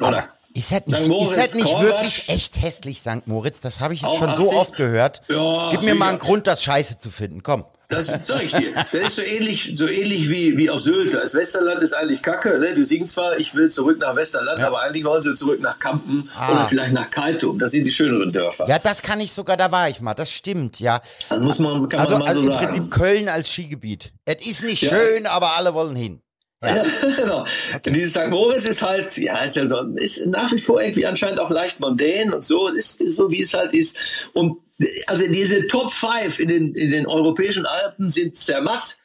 Oder? 0.00 0.28
Ist 0.54 0.72
das 0.72 0.86
nicht. 0.86 1.06
Moritz, 1.08 1.30
ist 1.36 1.44
das 1.44 1.54
nicht 1.54 1.80
wirklich 1.80 2.28
echt 2.28 2.60
hässlich, 2.60 3.00
St. 3.00 3.26
Moritz? 3.26 3.60
Das 3.60 3.78
habe 3.80 3.94
ich 3.94 4.00
jetzt 4.02 4.16
schon 4.16 4.34
so 4.34 4.44
80? 4.44 4.58
oft 4.58 4.76
gehört. 4.76 5.22
Ja, 5.28 5.68
Gib 5.70 5.82
mir 5.82 5.94
mal 5.94 6.08
einen. 6.08 6.18
Grund, 6.18 6.46
das 6.48 6.64
scheiße 6.64 6.98
zu 6.98 7.10
finden. 7.10 7.42
Komm. 7.44 7.64
Das 7.90 8.06
sag 8.24 8.42
ich 8.44 8.52
dir. 8.52 8.74
Das 8.92 9.08
ist 9.08 9.16
so 9.16 9.22
ähnlich, 9.22 9.72
so 9.74 9.86
ähnlich 9.88 10.28
wie, 10.28 10.58
wie 10.58 10.68
auf 10.68 10.80
Sylt. 10.80 11.14
Das 11.14 11.32
Westerland 11.32 11.82
ist 11.82 11.94
eigentlich 11.94 12.22
kacke. 12.22 12.58
Ne? 12.58 12.74
Du 12.74 12.84
singst 12.84 13.14
zwar, 13.14 13.38
ich 13.38 13.54
will 13.54 13.70
zurück 13.70 13.98
nach 14.00 14.14
Westerland, 14.14 14.62
aber 14.62 14.82
eigentlich 14.82 15.04
wollen 15.06 15.22
sie 15.22 15.34
zurück 15.34 15.60
nach 15.62 15.78
Kampen 15.78 16.28
Ah. 16.36 16.52
oder 16.52 16.64
vielleicht 16.66 16.92
nach 16.92 17.10
Kaitum. 17.10 17.58
Das 17.58 17.72
sind 17.72 17.84
die 17.84 17.90
schöneren 17.90 18.30
Dörfer. 18.30 18.68
Ja, 18.68 18.78
das 18.78 19.00
kann 19.00 19.20
ich 19.20 19.32
sogar, 19.32 19.56
da 19.56 19.72
war 19.72 19.88
ich 19.88 20.02
mal. 20.02 20.12
Das 20.12 20.30
stimmt, 20.30 20.80
ja. 20.80 21.00
Das 21.30 21.40
muss 21.40 21.58
man, 21.60 21.88
kann 21.88 22.00
Also, 22.00 22.12
man 22.12 22.20
mal 22.20 22.28
also 22.28 22.42
so 22.42 22.46
im 22.48 22.52
sagen. 22.52 22.66
Prinzip 22.66 22.90
Köln 22.90 23.28
als 23.30 23.48
Skigebiet. 23.50 24.12
Es 24.26 24.46
ist 24.46 24.64
nicht 24.64 24.82
Ja. 24.82 24.90
schön, 24.90 25.26
aber 25.26 25.56
alle 25.56 25.72
wollen 25.72 25.96
hin. 25.96 26.20
Ja, 26.62 26.84
genau. 27.16 27.46
Dieses 27.86 28.12
St. 28.12 28.28
Moritz 28.30 28.64
ist 28.64 28.82
halt, 28.82 29.16
ja, 29.16 29.38
ist 29.38 29.56
ja 29.56 29.66
so, 29.66 29.80
ist 29.96 30.26
nach 30.26 30.50
wie 30.52 30.58
vor 30.58 30.80
irgendwie 30.82 31.06
anscheinend 31.06 31.38
auch 31.40 31.50
leicht 31.50 31.78
mondän 31.78 32.32
und 32.32 32.44
so, 32.44 32.68
ist 32.68 32.98
so 32.98 33.30
wie 33.30 33.40
es 33.40 33.54
halt 33.54 33.74
ist. 33.74 33.96
Und 34.32 34.58
also 35.06 35.26
diese 35.30 35.66
Top 35.66 35.90
5 35.90 36.40
in 36.40 36.48
den, 36.48 36.74
in 36.74 36.90
den 36.90 37.06
europäischen 37.06 37.66
Alpen 37.66 38.10
sind 38.10 38.36
Zermatt, 38.36 38.96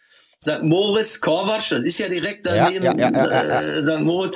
St. 0.43 0.63
Moritz, 0.63 1.21
Korvatsch, 1.21 1.71
das 1.71 1.83
ist 1.83 1.99
ja 1.99 2.09
direkt 2.09 2.45
daneben, 2.45 2.83
ja, 2.85 2.93
ja, 2.97 3.11
ja, 3.11 3.83
St. 3.83 4.01
Moritz, 4.01 4.33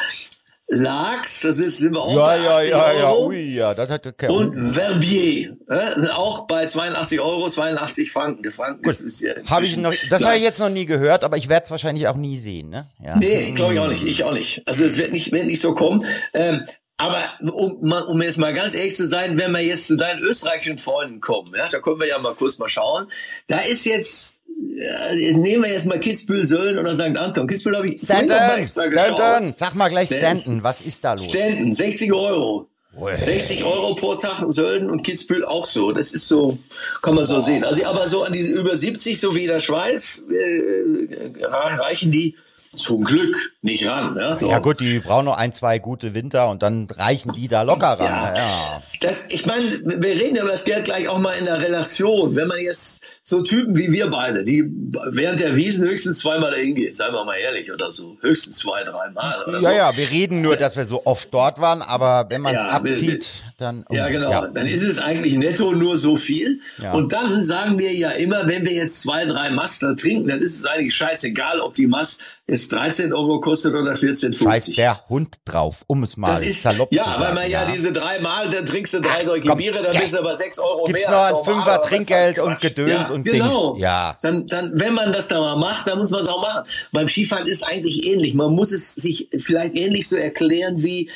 Laax, 0.69 1.41
das 1.41 1.59
ist, 1.59 1.77
sind 1.77 1.93
wir 1.93 2.01
auch 2.01 2.13
Ja, 2.13 2.25
bei 2.25 2.37
ja, 2.39 2.57
80 2.57 2.69
ja, 2.69 2.91
ja. 2.91 3.11
Euro. 3.11 3.27
Ui, 3.27 3.55
ja, 3.55 3.73
das 3.73 3.89
hat 3.89 4.05
okay. 4.05 4.27
Und 4.27 4.73
Verbier, 4.73 5.57
äh, 5.69 6.07
auch 6.13 6.45
bei 6.45 6.65
82 6.65 7.21
Euro, 7.21 7.49
82 7.49 8.11
Franken. 8.11 8.43
Der 8.43 8.51
Franken 8.51 8.89
ist, 8.89 8.99
ist 8.99 9.21
ja 9.21 9.33
Habe 9.49 9.63
ich 9.63 9.77
noch, 9.77 9.93
das 10.09 10.25
habe 10.25 10.35
ich 10.35 10.43
jetzt 10.43 10.59
noch 10.59 10.69
nie 10.69 10.85
gehört, 10.85 11.23
aber 11.23 11.37
ich 11.37 11.47
werde 11.47 11.65
es 11.65 11.71
wahrscheinlich 11.71 12.07
auch 12.09 12.17
nie 12.17 12.35
sehen, 12.35 12.69
ne? 12.69 12.87
Ja. 13.01 13.17
Nee, 13.17 13.51
glaube 13.51 13.75
ich 13.75 13.79
auch 13.79 13.87
nicht. 13.87 14.05
Ich 14.05 14.25
auch 14.25 14.33
nicht. 14.33 14.61
Also 14.65 14.83
es 14.83 14.97
wird 14.97 15.13
nicht, 15.13 15.31
wird 15.31 15.45
nicht 15.45 15.61
so 15.61 15.73
kommen. 15.73 16.05
Ähm, 16.33 16.65
aber 16.97 17.23
um, 17.41 17.91
um 17.91 18.21
jetzt 18.21 18.39
mal 18.39 18.53
ganz 18.53 18.73
ehrlich 18.73 18.95
zu 18.95 19.05
sein, 19.05 19.37
wenn 19.37 19.51
wir 19.51 19.61
jetzt 19.61 19.87
zu 19.87 19.97
deinen 19.97 20.19
österreichischen 20.19 20.79
Freunden 20.79 21.21
kommen, 21.21 21.53
ja, 21.55 21.69
da 21.69 21.79
können 21.79 21.99
wir 21.99 22.07
ja 22.07 22.17
mal 22.17 22.33
kurz 22.33 22.57
mal 22.57 22.67
schauen. 22.67 23.07
Da 23.47 23.59
ist 23.59 23.85
jetzt, 23.85 24.36
ja, 24.59 25.13
jetzt 25.13 25.37
nehmen 25.37 25.63
wir 25.63 25.71
jetzt 25.71 25.85
mal 25.85 25.99
Kitzbühel, 25.99 26.45
Sölden 26.45 26.79
oder 26.79 26.95
St. 26.95 27.17
Anton. 27.17 27.47
Kitzbühel 27.47 27.77
habe 27.77 27.87
ich 27.87 28.01
mal 28.07 28.23
Stanton, 28.23 28.67
Stanton, 28.67 29.53
sag 29.57 29.75
mal 29.75 29.89
gleich 29.89 30.07
Stanton. 30.07 30.37
Stanton, 30.37 30.63
was 30.63 30.81
ist 30.81 31.03
da 31.03 31.13
los? 31.13 31.25
Stanton, 31.25 31.73
60 31.73 32.13
Euro. 32.13 32.67
Ui. 32.99 33.11
60 33.15 33.63
Euro 33.63 33.93
pro 33.93 34.15
Tag 34.15 34.43
Sölden 34.49 34.89
und 34.89 35.03
Kitzbühel 35.03 35.45
auch 35.45 35.65
so. 35.65 35.91
Das 35.91 36.13
ist 36.13 36.27
so, 36.27 36.57
kann 37.03 37.13
man 37.13 37.25
so 37.25 37.41
sehen. 37.41 37.63
Also 37.63 37.85
aber 37.85 38.09
so 38.09 38.23
an 38.23 38.33
die 38.33 38.39
über 38.39 38.75
70, 38.75 39.19
so 39.19 39.35
wie 39.35 39.43
in 39.43 39.49
der 39.49 39.59
Schweiz, 39.59 40.25
äh, 40.31 41.45
reichen 41.45 42.11
die 42.11 42.35
zum 42.75 43.03
Glück 43.03 43.55
nicht 43.61 43.85
ran. 43.85 44.15
Ja, 44.17 44.39
so. 44.39 44.49
Ja 44.49 44.59
gut, 44.59 44.79
die 44.79 44.99
brauchen 44.99 45.25
noch 45.25 45.37
ein, 45.37 45.53
zwei 45.53 45.79
gute 45.79 46.13
Winter 46.13 46.49
und 46.49 46.63
dann 46.63 46.87
reichen 46.87 47.33
die 47.33 47.47
da 47.47 47.61
locker 47.61 47.99
ran. 47.99 48.35
Ja. 48.35 48.35
Ja. 48.35 48.83
Das, 49.01 49.25
ich 49.29 49.45
meine, 49.45 49.63
wir 49.63 50.15
reden 50.15 50.37
über 50.37 50.49
das 50.49 50.63
Geld 50.63 50.85
gleich 50.85 51.07
auch 51.07 51.19
mal 51.19 51.33
in 51.33 51.45
der 51.45 51.59
Relation. 51.59 52.35
Wenn 52.35 52.47
man 52.47 52.59
jetzt 52.59 53.03
so 53.29 53.41
Typen 53.41 53.75
wie 53.77 53.91
wir 53.91 54.07
beide, 54.09 54.45
die 54.45 54.63
während 55.11 55.41
der 55.41 55.55
Wiesen 55.57 55.85
höchstens 55.85 56.19
zweimal 56.19 56.51
dahin 56.51 56.75
gehen, 56.75 56.93
seien 56.93 57.13
wir 57.13 57.25
mal 57.25 57.35
ehrlich 57.35 57.69
oder 57.73 57.91
so, 57.91 58.17
höchstens 58.21 58.55
zwei, 58.57 58.83
dreimal 58.85 59.43
oder 59.45 59.59
Ja, 59.59 59.69
so. 59.69 59.75
ja, 59.75 59.97
wir 59.97 60.09
reden 60.09 60.41
nur, 60.41 60.55
dass 60.55 60.77
wir 60.77 60.85
so 60.85 61.05
oft 61.05 61.27
dort 61.33 61.59
waren, 61.59 61.81
aber 61.81 62.25
wenn 62.29 62.41
man 62.41 62.55
es 62.55 62.61
Ja, 62.63 62.69
abzieht, 62.69 63.29
dann. 63.57 63.83
oh, 63.89 63.93
Ja, 63.93 64.07
genau. 64.07 64.31
Ja. 64.31 64.47
Dann 64.47 64.65
ist 64.65 64.83
es 64.83 64.99
eigentlich 64.99 65.35
netto 65.35 65.73
nur 65.73 65.97
so 65.97 66.15
viel. 66.15 66.61
Ja. 66.81 66.93
Und 66.93 67.11
dann 67.11 67.43
sagen 67.43 67.77
wir 67.79 67.91
ja 67.93 68.11
immer, 68.11 68.47
wenn 68.47 68.65
wir 68.65 68.71
jetzt 68.73 69.01
zwei, 69.01 69.25
drei 69.25 69.49
Master 69.49 69.95
trinken, 69.97 70.29
dann 70.29 70.41
ist 70.41 70.57
es 70.59 70.65
eigentlich 70.65 70.95
scheißegal, 70.95 71.59
ob 71.59 71.75
die 71.75 71.87
Mast 71.87 72.21
jetzt 72.47 72.71
13 72.71 73.11
Euro 73.13 73.41
kostet 73.41 73.73
oder 73.73 73.91
14,50. 73.93 74.41
Scheiß 74.43 74.65
der 74.77 75.05
Hund 75.09 75.35
drauf, 75.43 75.83
um 75.87 76.03
es 76.03 76.15
mal 76.15 76.27
Das 76.27 76.45
ist, 76.45 76.63
salopp 76.63 76.93
ja, 76.93 77.03
zu 77.03 77.09
sagen. 77.09 77.21
weil 77.23 77.33
man 77.33 77.51
ja, 77.51 77.65
diese 77.65 77.91
drei 77.91 78.19
Mal, 78.19 78.49
dann 78.49 78.65
trinkst 78.65 78.93
du 78.93 79.01
drei 79.01 79.25
solche 79.25 79.53
Biere, 79.55 79.83
dann 79.83 79.91
ja. 79.91 79.99
bist 79.99 80.13
du 80.13 80.19
aber 80.19 80.33
6 80.35 80.59
Euro 80.59 80.85
Gibt's 80.85 81.03
mehr. 81.03 81.11
noch 81.11 81.23
als 81.25 81.39
ein 81.39 81.43
Fünfer 81.43 81.77
was 81.81 81.87
Trinkgeld 81.87 82.39
und? 82.39 82.59
Gedöns 82.61 83.09
Ja. 83.09 83.16
Und 83.17 83.23
genau. 83.23 83.73
Dings. 83.73 83.81
Ja. 83.81 84.17
Dann, 84.21 84.47
dann, 84.47 84.71
wenn 84.73 84.93
man 84.93 85.11
das 85.11 85.27
da 85.27 85.39
mal 85.39 85.55
macht, 85.55 85.87
dann 85.87 85.97
muss 85.97 86.09
man 86.09 86.23
es 86.23 86.29
auch 86.29 86.41
machen. 86.41 86.67
Beim 86.91 87.07
Skifahren 87.07 87.47
ist 87.47 87.63
eigentlich 87.63 88.05
ähnlich. 88.05 88.33
Man 88.33 88.53
muss 88.53 88.71
es 88.71 88.95
sich 88.95 89.29
vielleicht 89.39 89.75
ähnlich 89.75 90.07
so 90.07 90.15
erklären 90.15 90.81
wie, 90.83 91.09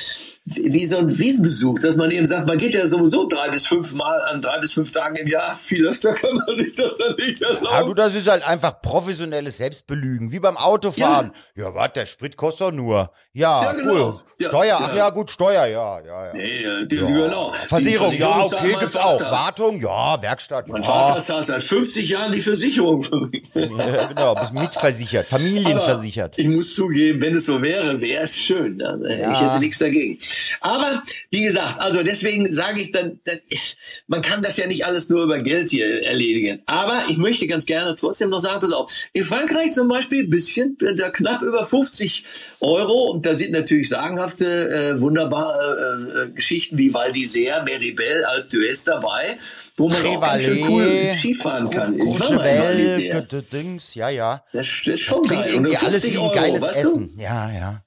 wie 0.45 0.85
so 0.87 0.97
ein 0.97 1.19
Wiesenbesuch, 1.19 1.79
dass 1.79 1.95
man 1.97 2.09
eben 2.09 2.25
sagt, 2.25 2.47
man 2.47 2.57
geht 2.57 2.73
ja 2.73 2.87
sowieso 2.87 3.27
drei 3.27 3.49
bis 3.49 3.67
fünf 3.67 3.93
Mal 3.93 4.21
an 4.23 4.41
drei 4.41 4.59
bis 4.59 4.73
fünf 4.73 4.91
Tagen 4.91 5.15
im 5.15 5.27
Jahr. 5.27 5.55
Viel 5.55 5.85
öfter 5.87 6.13
kann 6.15 6.35
man 6.35 6.55
sich 6.55 6.73
das 6.73 6.95
dann 6.97 7.15
nicht 7.15 7.41
erlauben. 7.41 7.65
Ja, 7.65 7.83
du, 7.83 7.93
das 7.93 8.15
ist 8.15 8.27
halt 8.27 8.47
einfach 8.47 8.81
professionelles 8.81 9.57
Selbstbelügen, 9.57 10.31
wie 10.31 10.39
beim 10.39 10.57
Autofahren. 10.57 11.31
Ja, 11.55 11.65
ja 11.65 11.75
was, 11.75 11.93
der 11.93 12.05
Sprit 12.07 12.37
kostet 12.37 12.61
doch 12.67 12.71
nur. 12.71 13.11
Ja, 13.33 13.63
Ja, 13.63 13.73
genau. 13.73 13.93
cool. 13.93 14.19
Ja, 14.39 14.47
Steuer, 14.47 14.79
ach 14.81 14.89
ja. 14.89 14.97
ja, 14.97 15.09
gut, 15.11 15.29
Steuer, 15.29 15.65
ja, 15.67 15.99
ja, 15.99 16.25
ja. 16.25 16.33
Nee, 16.33 16.85
die, 16.87 16.95
genau. 16.95 17.53
Versicherung, 17.53 18.11
ja, 18.15 18.43
okay, 18.43 18.55
mein 18.71 18.79
gibt's 18.79 18.95
auch. 18.95 19.19
Vater. 19.19 19.31
Wartung, 19.31 19.79
ja, 19.79 20.19
Werkstatt, 20.19 20.67
Mein 20.67 20.81
ja. 20.81 20.87
Vater 20.87 21.21
zahlt 21.21 21.45
seit 21.45 21.61
50 21.63 22.09
Jahren 22.09 22.31
die 22.33 22.41
Versicherung 22.41 23.03
für 23.03 23.27
mich. 23.27 23.43
ja 23.53 24.05
genau, 24.07 24.33
bist 24.33 24.53
mitversichert, 24.53 25.27
familienversichert. 25.27 26.33
Aber 26.33 26.41
ich 26.41 26.47
muss 26.47 26.73
zugeben, 26.73 27.21
wenn 27.21 27.35
es 27.35 27.45
so 27.45 27.61
wäre, 27.61 28.01
wäre 28.01 28.23
es 28.23 28.35
schön. 28.39 28.77
Ne? 28.77 28.99
Ich 29.13 29.19
Ja. 29.19 29.51
hätte 29.51 29.59
nichts 29.59 29.77
dagegen. 29.77 30.17
Aber 30.61 31.03
wie 31.29 31.43
gesagt, 31.43 31.79
also 31.79 32.03
deswegen 32.03 32.51
sage 32.53 32.81
ich 32.81 32.91
dann, 32.91 33.19
man 34.07 34.21
kann 34.21 34.41
das 34.41 34.57
ja 34.57 34.67
nicht 34.67 34.85
alles 34.85 35.09
nur 35.09 35.23
über 35.23 35.39
Geld 35.39 35.69
hier 35.69 36.03
erledigen. 36.05 36.61
Aber 36.65 37.03
ich 37.09 37.17
möchte 37.17 37.47
ganz 37.47 37.65
gerne 37.65 37.95
trotzdem 37.95 38.29
noch 38.29 38.41
sagen, 38.41 38.61
pass 38.61 38.71
auf, 38.71 38.91
in 39.13 39.23
Frankreich 39.23 39.73
zum 39.73 39.87
Beispiel 39.87 40.27
bisschen, 40.27 40.77
da 40.97 41.09
knapp 41.09 41.41
über 41.41 41.65
50 41.65 42.23
Euro 42.59 43.11
und 43.11 43.25
da 43.25 43.35
sind 43.35 43.51
natürlich 43.51 43.89
sagenhafte, 43.89 44.69
äh, 44.69 45.01
wunderbare 45.01 45.59
äh, 45.59 46.29
äh, 46.29 46.33
Geschichten 46.33 46.77
wie 46.77 46.93
Val 46.93 47.11
d'Isère, 47.11 47.63
Meribel, 47.63 48.25
Alpe 48.25 48.49
d'Huez 48.55 48.85
dabei, 48.85 49.37
wo 49.77 49.89
man 49.89 50.05
auch 50.05 50.21
ganz 50.21 50.43
schön 50.43 50.63
cool 50.67 51.13
Skifahren 51.17 51.69
kann. 51.69 51.99
Ich 51.99 52.19
war 52.19 52.33
mal 52.33 52.47
in 52.47 52.61
Val 52.61 52.75
d'Isère. 52.77 53.95
Ja, 53.95 54.09
ja. 54.09 54.43
Das 54.53 54.65
ist 54.65 54.99
schon 54.99 55.23
Das 55.23 55.29
geil. 55.29 55.49
irgendwie 55.51 55.71
Und 55.77 55.83
alles 55.83 56.03
wie 56.03 56.11
50 56.11 56.13
ein 56.13 56.17
Euro, 56.19 56.33
geiles 56.35 56.61
weißt 56.61 56.83
du? 56.83 56.89
Essen. 56.89 57.17
Ja, 57.17 57.51
ja. 57.51 57.83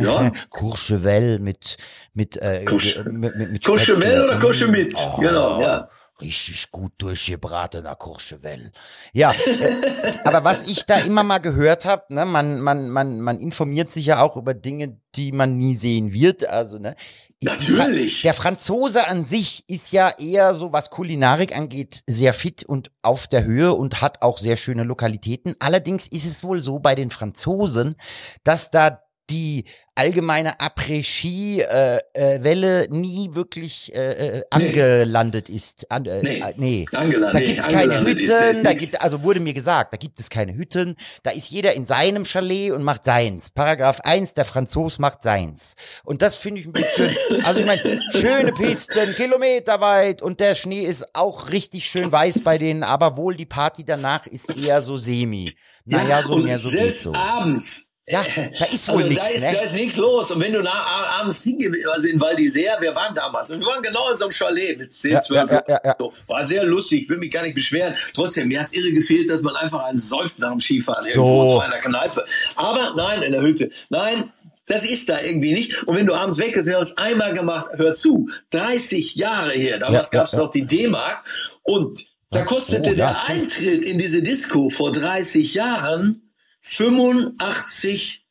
Ja. 0.00 0.30
Courchevel 0.50 1.38
mit, 1.38 1.76
mit, 2.14 2.36
äh, 2.36 2.64
Courche- 2.64 3.04
mit, 3.04 3.36
mit, 3.36 3.52
mit 3.52 3.64
Courchevel 3.64 4.24
oder 4.24 4.38
Courchemit? 4.38 4.96
Oh, 4.96 5.20
Genau, 5.20 5.60
ja. 5.60 5.88
Richtig 6.20 6.72
gut 6.72 6.90
durchgebratener 6.98 7.94
Courchevel. 7.94 8.72
Ja, 9.12 9.30
äh, 9.30 10.12
aber 10.24 10.42
was 10.42 10.68
ich 10.68 10.84
da 10.84 10.98
immer 10.98 11.22
mal 11.22 11.38
gehört 11.38 11.84
habe, 11.84 12.12
ne, 12.12 12.24
man, 12.24 12.60
man, 12.60 12.90
man, 12.90 13.20
man 13.20 13.38
informiert 13.38 13.92
sich 13.92 14.06
ja 14.06 14.20
auch 14.20 14.36
über 14.36 14.52
Dinge, 14.52 14.98
die 15.14 15.30
man 15.30 15.56
nie 15.58 15.76
sehen 15.76 16.12
wird. 16.12 16.44
Also, 16.44 16.78
ne, 16.80 16.96
Natürlich. 17.40 18.22
Der 18.22 18.34
Franzose 18.34 19.06
an 19.06 19.24
sich 19.24 19.62
ist 19.68 19.92
ja 19.92 20.10
eher 20.18 20.56
so, 20.56 20.72
was 20.72 20.90
Kulinarik 20.90 21.56
angeht, 21.56 22.02
sehr 22.08 22.34
fit 22.34 22.64
und 22.64 22.90
auf 23.02 23.28
der 23.28 23.44
Höhe 23.44 23.72
und 23.74 24.02
hat 24.02 24.22
auch 24.22 24.38
sehr 24.38 24.56
schöne 24.56 24.82
Lokalitäten. 24.82 25.54
Allerdings 25.60 26.08
ist 26.08 26.26
es 26.26 26.42
wohl 26.42 26.64
so 26.64 26.80
bei 26.80 26.96
den 26.96 27.10
Franzosen, 27.10 27.94
dass 28.42 28.72
da 28.72 29.02
die 29.30 29.64
allgemeine 29.94 30.60
Après-Ski-Welle 30.60 32.02
äh, 32.14 32.42
Welle 32.44 32.86
nie 32.90 33.30
wirklich 33.34 33.92
äh, 33.94 34.38
äh, 34.38 34.42
angelandet 34.50 35.48
ist. 35.48 35.90
An, 35.90 36.06
äh, 36.06 36.22
Nee. 36.22 36.38
äh, 36.40 36.52
nee. 36.56 36.86
Angelandet- 36.92 37.34
Da 37.34 37.38
nee, 37.40 37.44
gibt's 37.46 37.66
keine 37.66 37.82
angelandet 37.96 38.20
ist- 38.20 38.30
Hütten, 38.30 38.64
da 38.64 38.72
gibt, 38.74 39.00
also 39.00 39.22
wurde 39.22 39.40
mir 39.40 39.54
gesagt, 39.54 39.92
da 39.92 39.96
gibt 39.96 40.20
es 40.20 40.30
keine 40.30 40.54
Hütten, 40.54 40.96
da 41.24 41.30
ist 41.30 41.50
jeder 41.50 41.74
in 41.74 41.84
seinem 41.84 42.24
Chalet 42.24 42.70
und 42.72 42.82
macht 42.84 43.04
seins. 43.04 43.50
Paragraph 43.50 44.00
1, 44.00 44.34
der 44.34 44.44
Franzos 44.44 44.98
macht 44.98 45.22
seins. 45.22 45.74
Und 46.04 46.22
das 46.22 46.36
finde 46.36 46.60
ich 46.60 46.66
ein 46.66 46.72
bisschen, 46.72 47.14
also 47.44 47.60
ich 47.60 47.66
meine, 47.66 48.00
schöne 48.12 48.52
Pisten, 48.52 49.14
kilometerweit 49.14 50.22
und 50.22 50.40
der 50.40 50.54
Schnee 50.54 50.82
ist 50.82 51.14
auch 51.14 51.50
richtig 51.50 51.88
schön 51.88 52.10
weiß 52.12 52.40
bei 52.44 52.56
denen, 52.58 52.82
aber 52.84 53.16
wohl 53.16 53.36
die 53.36 53.46
Party 53.46 53.84
danach 53.84 54.26
ist 54.26 54.56
eher 54.56 54.80
so 54.80 54.96
semi. 54.96 55.52
Naja, 55.84 56.22
so 56.22 56.34
und 56.34 56.44
mehr 56.44 56.58
so 56.58 56.68
selbst 56.68 57.02
so. 57.02 57.14
abends. 57.14 57.87
Ja, 58.10 58.24
da 58.58 58.64
ist 58.66 58.88
wohl 58.88 59.02
Also 59.02 59.14
da 59.14 59.22
nichts, 59.24 59.36
ist, 59.36 59.40
ne? 59.44 59.52
da 59.54 59.60
ist 59.60 59.74
nichts 59.74 59.96
los. 59.96 60.30
Und 60.30 60.40
wenn 60.40 60.52
du 60.52 60.62
nach, 60.62 61.20
abends 61.20 61.42
hingehst, 61.42 61.74
also 61.92 62.08
in 62.08 62.18
Val 62.20 62.34
d'Isère, 62.36 62.80
wir 62.80 62.94
waren 62.94 63.14
damals, 63.14 63.50
und 63.50 63.60
wir 63.60 63.66
waren 63.66 63.82
genau 63.82 64.10
in 64.10 64.16
so 64.16 64.24
einem 64.24 64.32
Chalet 64.32 64.78
mit 64.78 64.92
10, 64.92 65.10
Ja, 65.12 65.20
12 65.20 65.50
ja, 65.50 65.64
ja, 65.68 65.80
ja. 65.84 65.96
So, 65.98 66.12
War 66.26 66.46
sehr 66.46 66.64
lustig, 66.64 67.02
ich 67.02 67.08
will 67.08 67.18
mich 67.18 67.30
gar 67.30 67.42
nicht 67.42 67.54
beschweren. 67.54 67.94
Trotzdem, 68.14 68.48
mir 68.48 68.60
hat's 68.60 68.72
irre 68.72 68.92
gefehlt, 68.92 69.28
dass 69.30 69.42
man 69.42 69.54
einfach 69.56 69.84
einen 69.84 69.98
seufzt 69.98 70.38
nach 70.38 70.50
dem 70.50 70.60
Skifahren 70.60 71.06
irgendwo 71.06 71.46
So. 71.46 71.54
zu 71.54 71.60
einer 71.60 71.78
Kneipe. 71.80 72.24
Aber 72.56 72.94
nein, 72.96 73.22
in 73.22 73.32
der 73.32 73.42
Hütte. 73.42 73.70
Nein, 73.90 74.32
das 74.66 74.84
ist 74.84 75.08
da 75.08 75.20
irgendwie 75.20 75.52
nicht. 75.54 75.82
Und 75.84 75.96
wenn 75.96 76.06
du 76.06 76.14
abends 76.14 76.38
weg 76.38 76.54
bist, 76.54 76.66
wir 76.66 76.74
haben 76.76 76.82
es 76.82 76.96
einmal 76.98 77.34
gemacht, 77.34 77.70
hör 77.76 77.94
zu, 77.94 78.28
30 78.50 79.14
Jahre 79.16 79.52
her, 79.52 79.78
damals 79.78 80.10
Ja, 80.12 80.20
gab's 80.20 80.32
ja. 80.32 80.38
noch 80.38 80.50
die 80.50 80.66
D-Mark 80.66 81.24
und 81.62 82.06
da 82.30 82.42
kostete 82.42 82.90
Oh, 82.92 82.94
der. 82.94 83.16
Eintritt 83.28 83.84
in 83.86 83.98
diese 83.98 84.22
Disco 84.22 84.68
vor 84.68 84.92
30 84.92 85.54
Jahren 85.54 86.27
85 86.70 88.24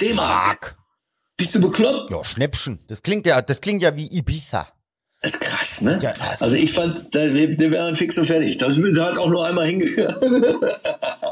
D-Mark. 0.00 0.16
Mark. 0.16 0.76
Bist 1.36 1.54
du 1.54 1.60
bekloppt? 1.60 2.12
Ja, 2.12 2.24
Schnäppchen. 2.24 2.78
Das 2.88 3.02
klingt 3.02 3.26
ja, 3.26 3.42
das 3.42 3.60
klingt 3.60 3.82
ja 3.82 3.94
wie 3.96 4.06
Ibiza. 4.06 4.68
Das 5.20 5.34
ist 5.34 5.40
krass, 5.40 5.80
ne? 5.82 5.98
Ja, 6.02 6.10
also- 6.30 6.44
also 6.46 6.56
ich 6.56 6.72
fand, 6.72 7.14
da, 7.14 7.32
wir, 7.32 7.58
wir 7.58 7.70
wären 7.70 7.96
fix 7.96 8.18
und 8.18 8.26
fertig. 8.26 8.58
Da 8.58 8.72
sind 8.72 8.84
wir 8.94 9.04
halt 9.04 9.18
auch 9.18 9.28
nur 9.28 9.46
einmal 9.46 9.66
hingegangen. 9.66 10.44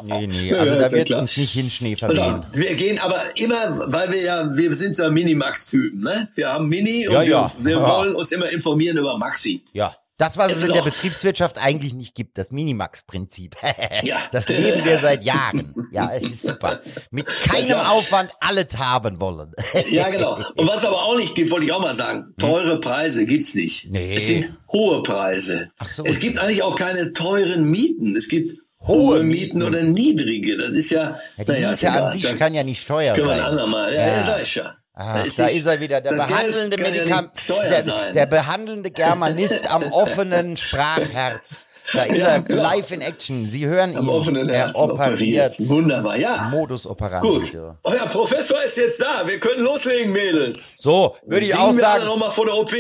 Nee, 0.03 0.27
nee, 0.29 0.49
Ja, 0.49 0.57
also 0.61 0.73
ja, 0.73 0.79
da 0.81 0.87
ja 0.87 0.93
wird 0.93 1.07
klar. 1.09 1.21
uns 1.21 1.37
nicht 1.37 1.53
hin 1.53 1.69
Schnee 1.69 1.95
auf, 2.01 2.45
wir 2.55 2.75
gehen 2.75 2.99
aber 3.01 3.21
immer, 3.35 3.93
weil 3.93 4.11
wir 4.11 4.23
ja, 4.23 4.57
wir 4.57 4.75
sind 4.75 4.97
so 4.97 5.11
Minimax-Typen, 5.11 6.01
ne? 6.01 6.29
Wir 6.35 6.49
haben 6.51 6.71
Mini 6.71 7.07
und 7.07 7.13
Ja, 7.13 7.21
wir, 7.21 7.29
ja. 7.29 7.53
wir 7.59 7.73
Ja. 7.73 7.87
wollen 7.87 8.15
uns 8.15 8.33
immer 8.33 8.49
informieren 8.49 8.97
über 8.97 9.19
Maxi. 9.19 9.63
Ja. 9.75 9.95
Das, 10.21 10.37
was 10.37 10.53
Es 10.53 10.59
es 10.59 10.65
in 10.69 10.75
der 10.75 10.83
Betriebswirtschaft 10.83 11.57
eigentlich 11.59 11.95
nicht 11.95 12.15
gibt, 12.15 12.37
das 12.39 12.51
Minimax-Prinzip. 12.53 13.57
Ja. 14.03 14.17
Das 14.33 14.49
leben 14.49 14.85
wir 14.85 14.99
seit 14.99 15.25
Jahren. 15.25 15.75
Ja, 15.93 16.13
es 16.15 16.23
ist 16.25 16.43
super. 16.43 16.81
Mit 17.11 17.27
keinem 17.27 17.67
Ja. 17.69 17.89
Aufwand 17.91 18.31
alles 18.41 18.69
haben 18.79 19.19
wollen. 19.21 19.53
Ja, 19.89 20.09
genau. 20.11 20.37
Und 20.57 20.67
was 20.69 20.85
aber 20.85 21.03
auch 21.03 21.17
nicht 21.17 21.35
gibt, 21.35 21.51
wollte 21.51 21.67
ich 21.67 21.73
auch 21.73 21.81
mal 21.81 21.95
sagen, 21.95 22.35
teure 22.39 22.79
Preise 22.81 23.25
gibt's 23.27 23.55
nicht. 23.55 23.85
Hm? 23.85 23.93
Nee. 23.93 24.15
Es 24.15 24.27
sind 24.29 24.57
hohe 24.71 25.03
Preise. 25.03 25.71
Ach 25.79 25.89
so. 25.89 26.05
Es 26.05 26.19
gibt 26.21 26.39
eigentlich 26.39 26.63
auch 26.63 26.77
keine 26.77 27.13
teuren 27.13 27.71
Mieten. 27.71 28.15
Es 28.17 28.29
gibt 28.29 28.51
hohe, 28.87 29.23
Mieten, 29.23 29.63
oder 29.63 29.83
niedrige. 29.83 30.57
Das 30.57 30.71
ist 30.71 30.91
ja, 30.91 31.19
Ja, 31.37 31.45
die 31.45 31.51
naja, 31.53 31.73
ist 31.73 31.83
Miete 31.83 32.03
an 32.03 32.11
sich 32.11 32.39
kann 32.39 32.55
ja 32.55 32.63
nicht 32.63 32.87
teuer 32.87 33.15
können 33.15 33.27
wir 33.27 33.33
ein 33.33 33.39
sein. 33.41 33.49
andermal. 33.49 33.95
Ja, 33.95 34.07
Ja. 34.07 34.39
ja. 34.39 34.77
Ja. 35.03 35.23
Ist 35.23 35.39
da 35.39 35.45
nicht- 35.47 35.57
ist 35.57 35.67
er 35.67 35.81
wieder, 35.81 36.01
der 36.01 36.13
behandelnde 36.13 36.77
ja 36.79 36.83
Medikament, 36.91 37.31
teuer 37.47 37.69
der, 37.69 38.13
der 38.13 38.27
behandelnde 38.27 38.91
Germanist 38.91 39.71
am 39.71 39.83
offenen 39.93 40.57
Sprachherz. 40.57 41.67
Da 41.93 42.03
ist 42.05 42.21
Ja, 42.21 42.29
er 42.29 42.41
genau. 42.43 42.63
live 42.63 42.91
in 42.93 43.01
Action. 43.01 43.49
Sie 43.49 43.67
hören 43.67 43.97
Am 43.97 44.05
ihn. 44.05 44.11
offenen 44.11 44.49
er 44.49 44.59
Herzen 44.67 44.77
operiert. 44.91 45.55
operiert. 45.55 45.69
Wunderbar, 45.69 46.17
ja. 46.17 46.49
Modus 46.51 46.87
operandi. 46.87 47.27
Gut. 47.29 47.59
Euer 47.83 48.07
Professor 48.07 48.63
ist 48.63 48.77
jetzt 48.77 49.01
da. 49.01 49.27
Wir 49.27 49.41
können 49.41 49.63
loslegen, 49.65 50.13
Mädels. 50.13 50.77
So, 50.81 51.17
würde 51.27 51.47
ich 51.47 51.55
auch 51.57 51.73
sagen. 51.73 52.05
nochmal 52.05 52.31
vor 52.31 52.45
der 52.47 52.55
OP? 52.57 52.73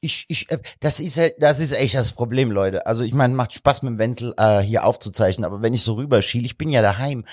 Ich, 0.00 0.24
ich, 0.28 0.50
äh, 0.50 0.58
das 0.80 0.98
ist 1.00 1.16
halt, 1.18 1.34
das 1.38 1.60
ist 1.60 1.72
echt 1.72 1.94
das 1.94 2.12
Problem, 2.12 2.50
Leute. 2.50 2.86
Also 2.86 3.04
ich 3.04 3.14
meine, 3.14 3.34
macht 3.34 3.54
Spaß 3.54 3.82
mit 3.82 3.92
dem 3.92 3.98
Wenzel 3.98 4.34
äh, 4.38 4.58
hier 4.60 4.84
aufzuzeichnen, 4.84 5.44
aber 5.44 5.62
wenn 5.62 5.74
ich 5.74 5.82
so 5.82 5.94
rüberschiele, 5.94 6.44
ich 6.46 6.58
bin 6.58 6.68
ja 6.68 6.82
daheim. 6.82 7.24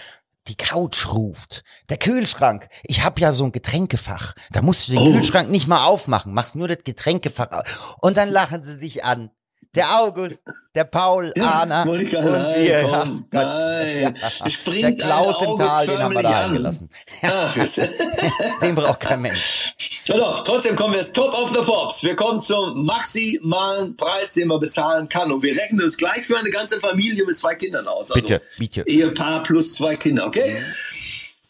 Die 0.48 0.56
Couch 0.58 1.08
ruft, 1.08 1.64
der 1.90 1.98
Kühlschrank. 1.98 2.68
Ich 2.84 3.04
hab 3.04 3.20
ja 3.20 3.32
so 3.34 3.46
ein 3.46 3.54
Getränkefach. 3.54 4.34
Da 4.52 4.62
musst 4.62 4.88
du 4.88 4.94
den 4.94 5.02
Oh. 5.02 5.12
Kühlschrank 5.14 5.50
nicht 5.50 5.68
mal 5.68 5.86
aufmachen, 5.86 6.34
machst 6.34 6.56
nur 6.56 6.68
das 6.68 6.84
Getränkefach 6.84 7.52
auf. 7.52 7.98
Und 8.02 8.18
dann 8.18 8.30
lachen 8.30 8.64
sie 8.64 8.78
dich 8.80 9.06
an. 9.06 9.30
Der 9.76 10.00
August, 10.00 10.36
der 10.76 10.84
Paul, 10.84 11.34
Anna 11.40 11.84
wollte 11.88 12.04
ich 12.06 12.16
und 12.16 12.26
wir. 12.26 12.82
komm, 12.84 13.26
Gott. 13.32 13.44
nein. 13.44 14.18
Ja. 14.22 14.50
Springt 14.50 14.84
Der 15.02 15.08
Klaus 15.08 15.42
im 15.42 15.56
Tal, 15.56 15.88
den 15.88 15.98
haben 15.98 16.14
wir 16.14 16.22
da. 16.22 16.52
Ach, 17.24 17.58
ist- 17.58 17.82
Den 18.62 18.76
braucht 18.76 19.00
kein 19.00 19.22
Mensch. 19.22 19.74
Ja 20.06 20.18
doch, 20.18 20.44
trotzdem 20.44 20.76
kommen 20.76 20.94
wir 20.94 21.00
jetzt 21.00 21.16
top 21.16 21.34
of 21.34 21.50
the 21.56 21.64
pops. 21.64 22.04
Wir 22.04 22.16
kommen 22.16 22.40
zum 22.40 22.86
maximalen 22.86 23.96
Preis, 23.98 24.34
den 24.34 24.48
man 24.50 24.60
bezahlen 24.60 25.10
kann. 25.10 25.32
Und 25.32 25.42
wir 25.42 25.56
rechnen 25.58 25.82
uns 25.84 25.98
gleich 25.98 26.24
für 26.26 26.38
eine 26.38 26.52
ganze 26.52 26.80
Familie 26.80 27.26
mit 27.26 27.38
zwei 27.38 27.56
Kindern 27.56 27.88
aus. 27.88 28.12
Also 28.12 28.14
Bitte, 28.16 28.42
bitte. 28.60 28.82
Ehepaar 28.88 29.42
plus 29.44 29.74
zwei 29.74 29.96
Kinder, 29.96 30.28
okay? 30.28 30.62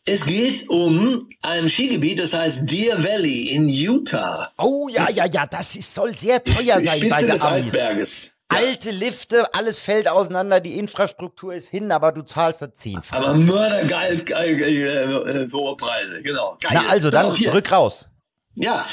Es 0.06 0.26
geht 0.26 0.70
um 0.70 1.30
ein 1.42 1.70
Skigebiet, 1.70 2.20
das 2.20 2.34
heißt 2.34 2.70
Deer 2.70 3.02
Valley 3.02 3.50
in 3.52 3.70
Utah. 3.70 4.52
Oh 4.58 4.90
ja, 4.90 5.10
ja, 5.10 5.26
ja, 5.26 5.46
das 5.46 5.78
ist, 5.78 5.96
soll 5.96 6.14
sehr 6.16 6.44
teuer 6.44 6.82
sein 6.84 7.08
bei 7.10 7.20
Spitze 7.22 7.26
der 7.26 7.36
des 7.36 7.42
Amis. 7.42 7.66
Eisberges. 7.68 8.34
Alte 8.50 8.92
Lifte, 8.92 9.52
alles 9.54 9.80
fällt 9.80 10.08
auseinander, 10.10 10.60
die 10.60 10.78
Infrastruktur 10.78 11.54
ist 11.54 11.70
hin, 11.70 11.92
aber 11.92 12.12
du 12.12 12.22
zahlst 12.22 12.62
das 12.62 12.74
zehnfach. 12.76 13.18
Aber 13.18 13.34
mördergeil, 13.36 14.18
geil, 14.18 14.58
geil, 14.58 15.48
äh, 15.50 15.52
hohe 15.52 15.76
Preise, 15.78 16.22
genau. 16.22 16.58
Geil. 16.62 16.72
Na 16.84 16.90
also, 16.92 17.10
dann 17.10 17.28
rück 17.32 17.72
raus. 17.72 18.08
Ja, 18.56 18.86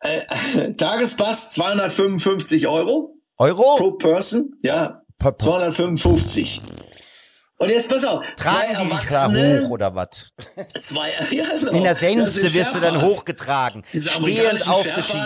äh, 0.00 0.72
Tagespass 0.74 1.50
255 1.50 2.68
Euro 2.68 3.16
Euro? 3.38 3.74
pro 3.76 3.90
Person, 3.92 4.54
ja, 4.62 5.02
Per- 5.18 5.32
per- 5.32 5.38
255. 5.44 6.62
Und 7.60 7.70
jetzt 7.70 7.90
pass 7.90 8.04
auf, 8.04 8.24
zwei 8.36 8.72
Tragen 8.72 8.88
die 8.88 8.96
dich 8.96 9.08
da 9.08 9.32
hoch 9.32 9.70
oder 9.70 9.94
was? 9.94 10.08
zwei, 10.80 11.10
ja, 11.30 11.44
genau. 11.58 11.72
In 11.72 11.82
der 11.82 11.96
Senfte 11.96 12.54
wirst 12.54 12.74
du 12.74 12.78
dann 12.78 13.02
hochgetragen. 13.02 13.82
Stehend 13.92 14.68
auf 14.68 14.84
der. 14.84 15.02
Ski. 15.02 15.18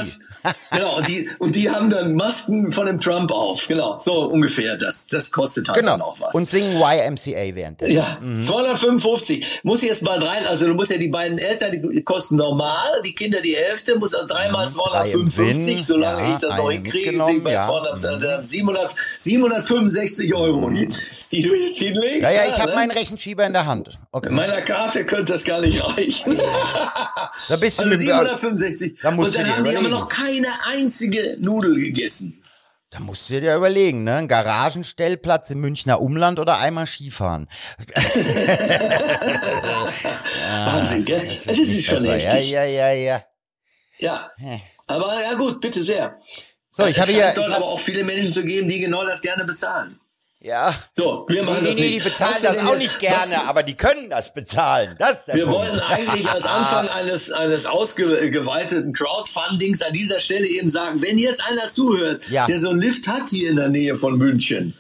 genau, 0.73 0.97
und 0.97 1.09
die, 1.09 1.31
und 1.39 1.55
die 1.55 1.71
haben 1.71 1.91
dann 1.91 2.15
Masken 2.15 2.73
von 2.73 2.87
dem 2.87 2.99
Trump 3.01 3.31
auf. 3.31 3.69
Genau, 3.69 4.01
so 4.01 4.31
ungefähr. 4.31 4.77
Das, 4.77 5.07
das 5.07 5.31
kostet 5.31 5.69
halt 5.69 5.79
genau. 5.79 5.93
dann 5.93 6.03
auch 6.03 6.21
was. 6.21 6.35
Und 6.35 6.49
singen 6.49 6.81
YMCA 6.81 7.55
währenddessen. 7.55 7.95
Ja, 7.95 8.19
255. 8.41 9.61
Muss 9.63 9.83
jetzt 9.83 10.03
mal 10.03 10.19
rein, 10.19 10.45
also 10.49 10.67
du 10.67 10.75
musst 10.75 10.91
ja 10.91 10.99
die 10.99 11.11
beiden 11.11 11.39
Eltern, 11.39 11.71
die 11.71 12.03
kosten 12.03 12.37
normal, 12.37 13.03
die 13.05 13.15
Kinder 13.15 13.41
die 13.41 13.55
Hälfte, 13.57 13.99
muss 13.99 14.15
also 14.15 14.27
dreimal 14.27 14.67
Drei 14.67 15.11
im 15.11 15.29
255, 15.29 15.65
Sinn, 15.65 15.79
solange 15.79 16.23
ja, 16.23 16.35
ich 16.35 16.39
das 16.39 16.57
noch 16.57 16.71
hinkriege, 16.71 17.13
ja. 17.13 17.67
200, 17.67 18.41
äh, 18.41 18.43
700, 18.43 18.95
765 19.19 20.35
Euro, 20.35 20.71
die, 20.71 20.89
die 21.31 21.43
du 21.43 21.55
jetzt 21.55 21.79
hinlegst. 21.79 22.22
Ja, 22.23 22.31
ja, 22.31 22.47
ich 22.49 22.59
habe 22.59 22.71
ne? 22.71 22.77
meinen 22.77 22.91
Rechenschieber 22.93 23.45
in 23.47 23.53
der 23.53 23.67
Hand. 23.67 23.99
Okay. 24.13 24.31
Meiner 24.31 24.63
Karte 24.63 25.05
könnte 25.05 25.33
das 25.33 25.45
gar 25.45 25.61
nicht 25.61 25.83
reichen. 25.83 26.41
Da 27.49 27.57
bist 27.57 27.79
du 27.79 27.85
Also 27.85 27.91
mit, 27.95 28.01
765. 28.01 28.99
Da 29.03 29.11
musst 29.11 29.29
und 29.29 29.35
du 29.35 29.39
dann 29.39 29.47
dir 29.47 29.57
haben 29.57 29.65
die 29.65 29.77
aber 29.77 29.89
noch 29.89 30.09
keine 30.09 30.49
einzige 30.71 31.37
Nudel 31.41 31.77
gegessen. 31.77 32.43
da 32.91 33.01
musst 33.01 33.31
du 33.31 33.41
dir 33.41 33.57
überlegen, 33.57 34.05
ne? 34.05 34.17
Ein 34.17 34.29
Garagenstellplatz 34.29 35.49
im 35.51 35.61
Münchner 35.61 36.01
Umland 36.03 36.39
oder 36.39 36.59
einmal 36.59 36.87
Skifahren. 36.87 37.49
Wahnsinn, 40.67 41.05
gell? 41.05 41.27
Das 41.47 41.59
ist, 41.59 41.69
Nicht 41.69 41.87
schon 41.89 42.03
besser. 42.03 42.17
Ja, 42.19 42.37
ja, 42.37 42.65
ja, 42.65 42.91
ja. 42.93 43.25
Ja. 43.99 44.31
Aber 44.87 45.23
ja 45.23 45.35
gut, 45.35 45.61
bitte 45.61 45.83
sehr. 45.85 46.19
So, 46.71 46.85
ich 46.87 46.97
es 46.97 47.03
habe 47.03 47.13
hier. 47.13 47.23
scheint 47.25 47.37
dort 47.39 47.49
Ich 47.49 47.55
aber 47.55 47.67
auch 47.67 47.81
viele 47.81 48.05
Menschen 48.05 48.33
zu 48.33 48.43
geben, 48.45 48.69
die 48.69 48.81
genau 48.81 49.05
das 49.07 49.23
gerne 49.23 49.45
bezahlen. 49.45 49.99
Ja. 50.43 50.75
So, 50.97 51.25
wir 51.29 51.43
machen 51.45 51.63
nee, 51.63 51.69
das 51.69 51.77
nee, 51.77 51.83
nicht. 51.83 51.95
die 52.05 52.11
bezahlen 52.11 52.37
das 52.43 52.59
auch 52.59 52.77
nicht 52.77 52.99
gerne, 52.99 53.33
was- 53.37 53.47
aber 53.49 53.63
die 53.63 53.75
können 53.75 54.11
das 54.11 54.35
bezahlen. 54.35 54.97
Das 54.99 55.27
Wir 55.29 55.45
Punkt. 55.47 55.61
wollten 55.61 55.81
eigentlich 55.81 56.29
als 56.29 56.45
Anfang 56.59 56.89
eines, 56.89 57.31
eines 57.33 57.67
ausgeweiteten 57.67 58.93
Crowdfundings 58.93 59.83
an 59.83 59.93
dieser 59.93 60.21
Stelle 60.21 60.47
eben 60.47 60.69
sagen, 60.71 61.01
wenn 61.03 61.19
jetzt 61.19 61.43
einer 61.47 61.71
zuhört, 61.71 62.29
Ja. 62.31 62.47
der 62.47 62.59
so 62.59 62.71
einen 62.71 62.81
Lift 62.81 63.07
hat 63.09 63.31
hier 63.31 63.51
in 63.51 63.57
der 63.57 63.69
Nähe 63.69 63.95
von 63.97 64.19
München, 64.19 64.75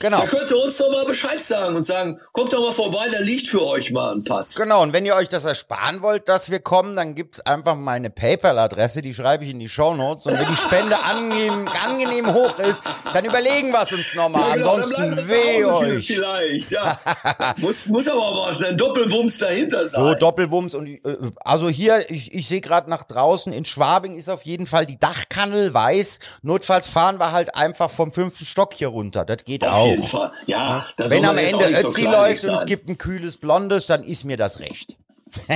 Genau. 0.00 0.20
der 0.20 0.28
könnte 0.28 0.56
uns 0.56 0.76
doch 0.76 0.90
mal 0.90 1.04
Bescheid 1.04 1.42
sagen 1.42 1.76
und 1.76 1.84
sagen, 1.84 2.20
kommt 2.32 2.52
doch 2.52 2.60
mal 2.60 2.72
vorbei, 2.72 3.06
da 3.10 3.18
liegt 3.18 3.48
für 3.48 3.66
euch 3.66 3.90
mal 3.90 4.12
ein 4.12 4.24
Pass. 4.24 4.54
Genau, 4.54 4.82
und 4.82 4.92
wenn 4.92 5.04
ihr 5.04 5.14
euch 5.14 5.28
das 5.28 5.44
ersparen 5.44 6.02
wollt, 6.02 6.28
dass 6.28 6.50
wir 6.50 6.60
kommen, 6.60 6.96
dann 6.96 7.14
gibt's 7.14 7.40
einfach 7.40 7.74
meine 7.74 8.10
PayPal-Adresse, 8.10 9.02
die 9.02 9.14
schreibe 9.14 9.44
ich 9.44 9.50
in 9.50 9.58
die 9.58 9.68
Shownotes. 9.68 10.26
Und 10.26 10.38
wenn 10.38 10.46
die 10.46 10.56
Spende 10.56 10.96
angenehm, 11.04 11.68
angenehm 11.84 12.32
hoch 12.32 12.58
ist, 12.58 12.82
dann 13.12 13.24
überlegen 13.24 13.70
wir 13.70 13.82
es 13.82 13.92
uns 13.92 14.14
nochmal. 14.14 14.50
Ja, 14.50 14.56
genau, 14.56 14.74
Ansonsten 14.74 15.28
weh 15.28 15.64
euch. 15.64 16.06
Vielleicht, 16.06 16.70
ja. 16.70 16.98
muss, 17.56 17.86
muss 17.88 18.08
aber 18.08 18.20
auch 18.20 18.60
ein 18.60 18.76
Doppelwumms 18.76 19.38
dahinter 19.38 19.88
sein. 19.88 20.00
So, 20.00 20.14
Doppelwumms 20.14 20.74
und 20.74 20.86
äh, 20.86 21.00
also 21.44 21.68
hier, 21.68 22.10
ich, 22.10 22.32
ich 22.34 22.48
sehe 22.48 22.60
gerade 22.60 22.88
nach 22.90 23.04
draußen, 23.04 23.52
in 23.52 23.64
Schwabing 23.64 24.16
ist 24.16 24.28
auf 24.28 24.42
jeden 24.44 24.66
Fall 24.66 24.86
die 24.86 24.98
Dachkannel 24.98 25.72
weiß. 25.72 26.18
Notfalls 26.42 26.86
fahren 26.86 27.18
wir 27.18 27.32
halt 27.32 27.54
einfach 27.54 27.90
vom 27.90 28.12
fünften 28.12 28.44
Stock 28.44 28.74
hier 28.74 28.88
runter. 28.88 29.24
Das 29.24 29.44
geht 29.44 29.64
Auf 29.64 29.74
auch. 29.74 29.87
Fall. 30.02 30.32
Ja, 30.46 30.86
Wenn 30.96 31.24
am 31.24 31.38
Ende 31.38 31.56
auch 31.56 31.62
so 31.82 31.88
Ötzi 31.88 32.00
kleinlich 32.02 32.42
läuft 32.42 32.44
und 32.44 32.54
es 32.54 32.60
sein. 32.60 32.68
gibt 32.68 32.88
ein 32.88 32.98
kühles 32.98 33.36
Blondes, 33.36 33.86
dann 33.86 34.04
ist 34.04 34.24
mir 34.24 34.36
das 34.36 34.60
recht. 34.60 34.96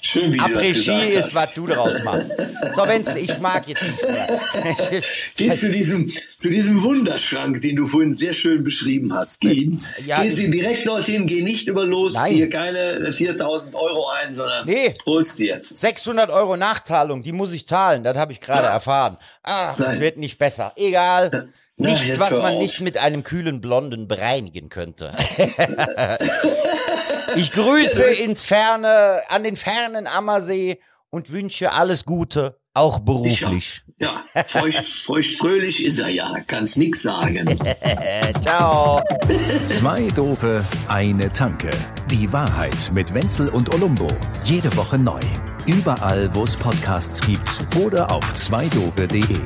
Schön, 0.00 0.32
wie 0.32 0.38
du 0.38 0.48
gesagt 0.54 1.12
ist, 1.12 1.34
was 1.34 1.54
du 1.54 1.66
draus 1.66 2.02
machst. 2.04 2.32
So, 2.74 2.82
Wenzel, 2.86 3.18
ich 3.18 3.38
mag 3.38 3.68
jetzt 3.68 3.82
nicht 3.82 4.02
mehr. 4.02 4.40
Es 4.78 4.88
ist- 4.88 5.06
Geh 5.36 5.54
zu 5.54 5.70
diesem, 5.70 6.08
zu 6.08 6.48
diesem 6.48 6.82
Wunderschrank, 6.82 7.60
den 7.60 7.76
du 7.76 7.86
vorhin 7.86 8.14
sehr 8.14 8.32
schön 8.32 8.64
beschrieben 8.64 9.12
hast. 9.12 9.40
Geh, 9.42 9.72
Ja, 10.06 10.22
geh 10.22 10.30
sie 10.30 10.48
direkt 10.50 10.88
dorthin, 10.88 11.26
geh 11.26 11.42
nicht 11.42 11.68
über 11.68 11.84
los, 11.84 12.14
Nein. 12.14 12.28
ziehe 12.32 12.48
keine 12.48 13.12
4000 13.12 13.74
Euro 13.74 14.08
ein, 14.08 14.34
sondern 14.34 14.66
Nee. 14.66 14.94
holst 15.04 15.38
dir. 15.38 15.60
600 15.74 16.30
Euro 16.30 16.56
Nachzahlung, 16.56 17.22
die 17.22 17.32
muss 17.32 17.52
ich 17.52 17.66
zahlen, 17.66 18.04
das 18.04 18.16
habe 18.16 18.32
ich 18.32 18.40
gerade 18.40 18.68
Ja. 18.68 18.72
erfahren. 18.72 19.18
Ach, 19.42 19.76
das 19.76 20.00
wird 20.00 20.16
nicht 20.16 20.38
besser. 20.38 20.72
Egal. 20.76 21.48
Nichts, 21.78 22.04
jetzt 22.04 22.20
was 22.20 22.30
man 22.32 22.54
auf. 22.54 22.58
nicht 22.58 22.80
mit 22.80 22.98
einem 22.98 23.22
kühlen 23.22 23.60
Blonden 23.60 24.08
bereinigen 24.08 24.68
könnte. 24.68 25.14
ich 27.36 27.52
grüße 27.52 28.02
ins 28.02 28.44
Ferne, 28.44 29.22
an 29.28 29.44
den 29.44 29.56
fernen 29.56 30.06
Ammersee 30.06 30.80
und 31.10 31.32
wünsche 31.32 31.72
alles 31.72 32.04
Gute, 32.04 32.56
auch 32.74 33.00
beruflich. 33.00 33.82
Ja, 34.00 34.22
feucht, 34.46 34.86
feucht 34.86 35.36
fröhlich 35.36 35.84
ist 35.84 35.98
er 35.98 36.08
ja, 36.08 36.32
kannst 36.46 36.76
nix 36.76 37.02
sagen. 37.02 37.58
Ciao. 38.40 39.02
Zwei 39.68 40.06
Dope, 40.14 40.64
eine 40.86 41.32
Tanke. 41.32 41.70
Die 42.10 42.32
Wahrheit 42.32 42.90
mit 42.92 43.12
Wenzel 43.12 43.48
und 43.48 43.74
Olumbo. 43.74 44.06
Jede 44.44 44.74
Woche 44.76 44.98
neu. 44.98 45.20
Überall, 45.66 46.32
wo 46.34 46.44
es 46.44 46.54
Podcasts 46.54 47.20
gibt 47.26 47.58
oder 47.84 48.12
auf 48.12 48.32
zweidope.de. 48.34 49.40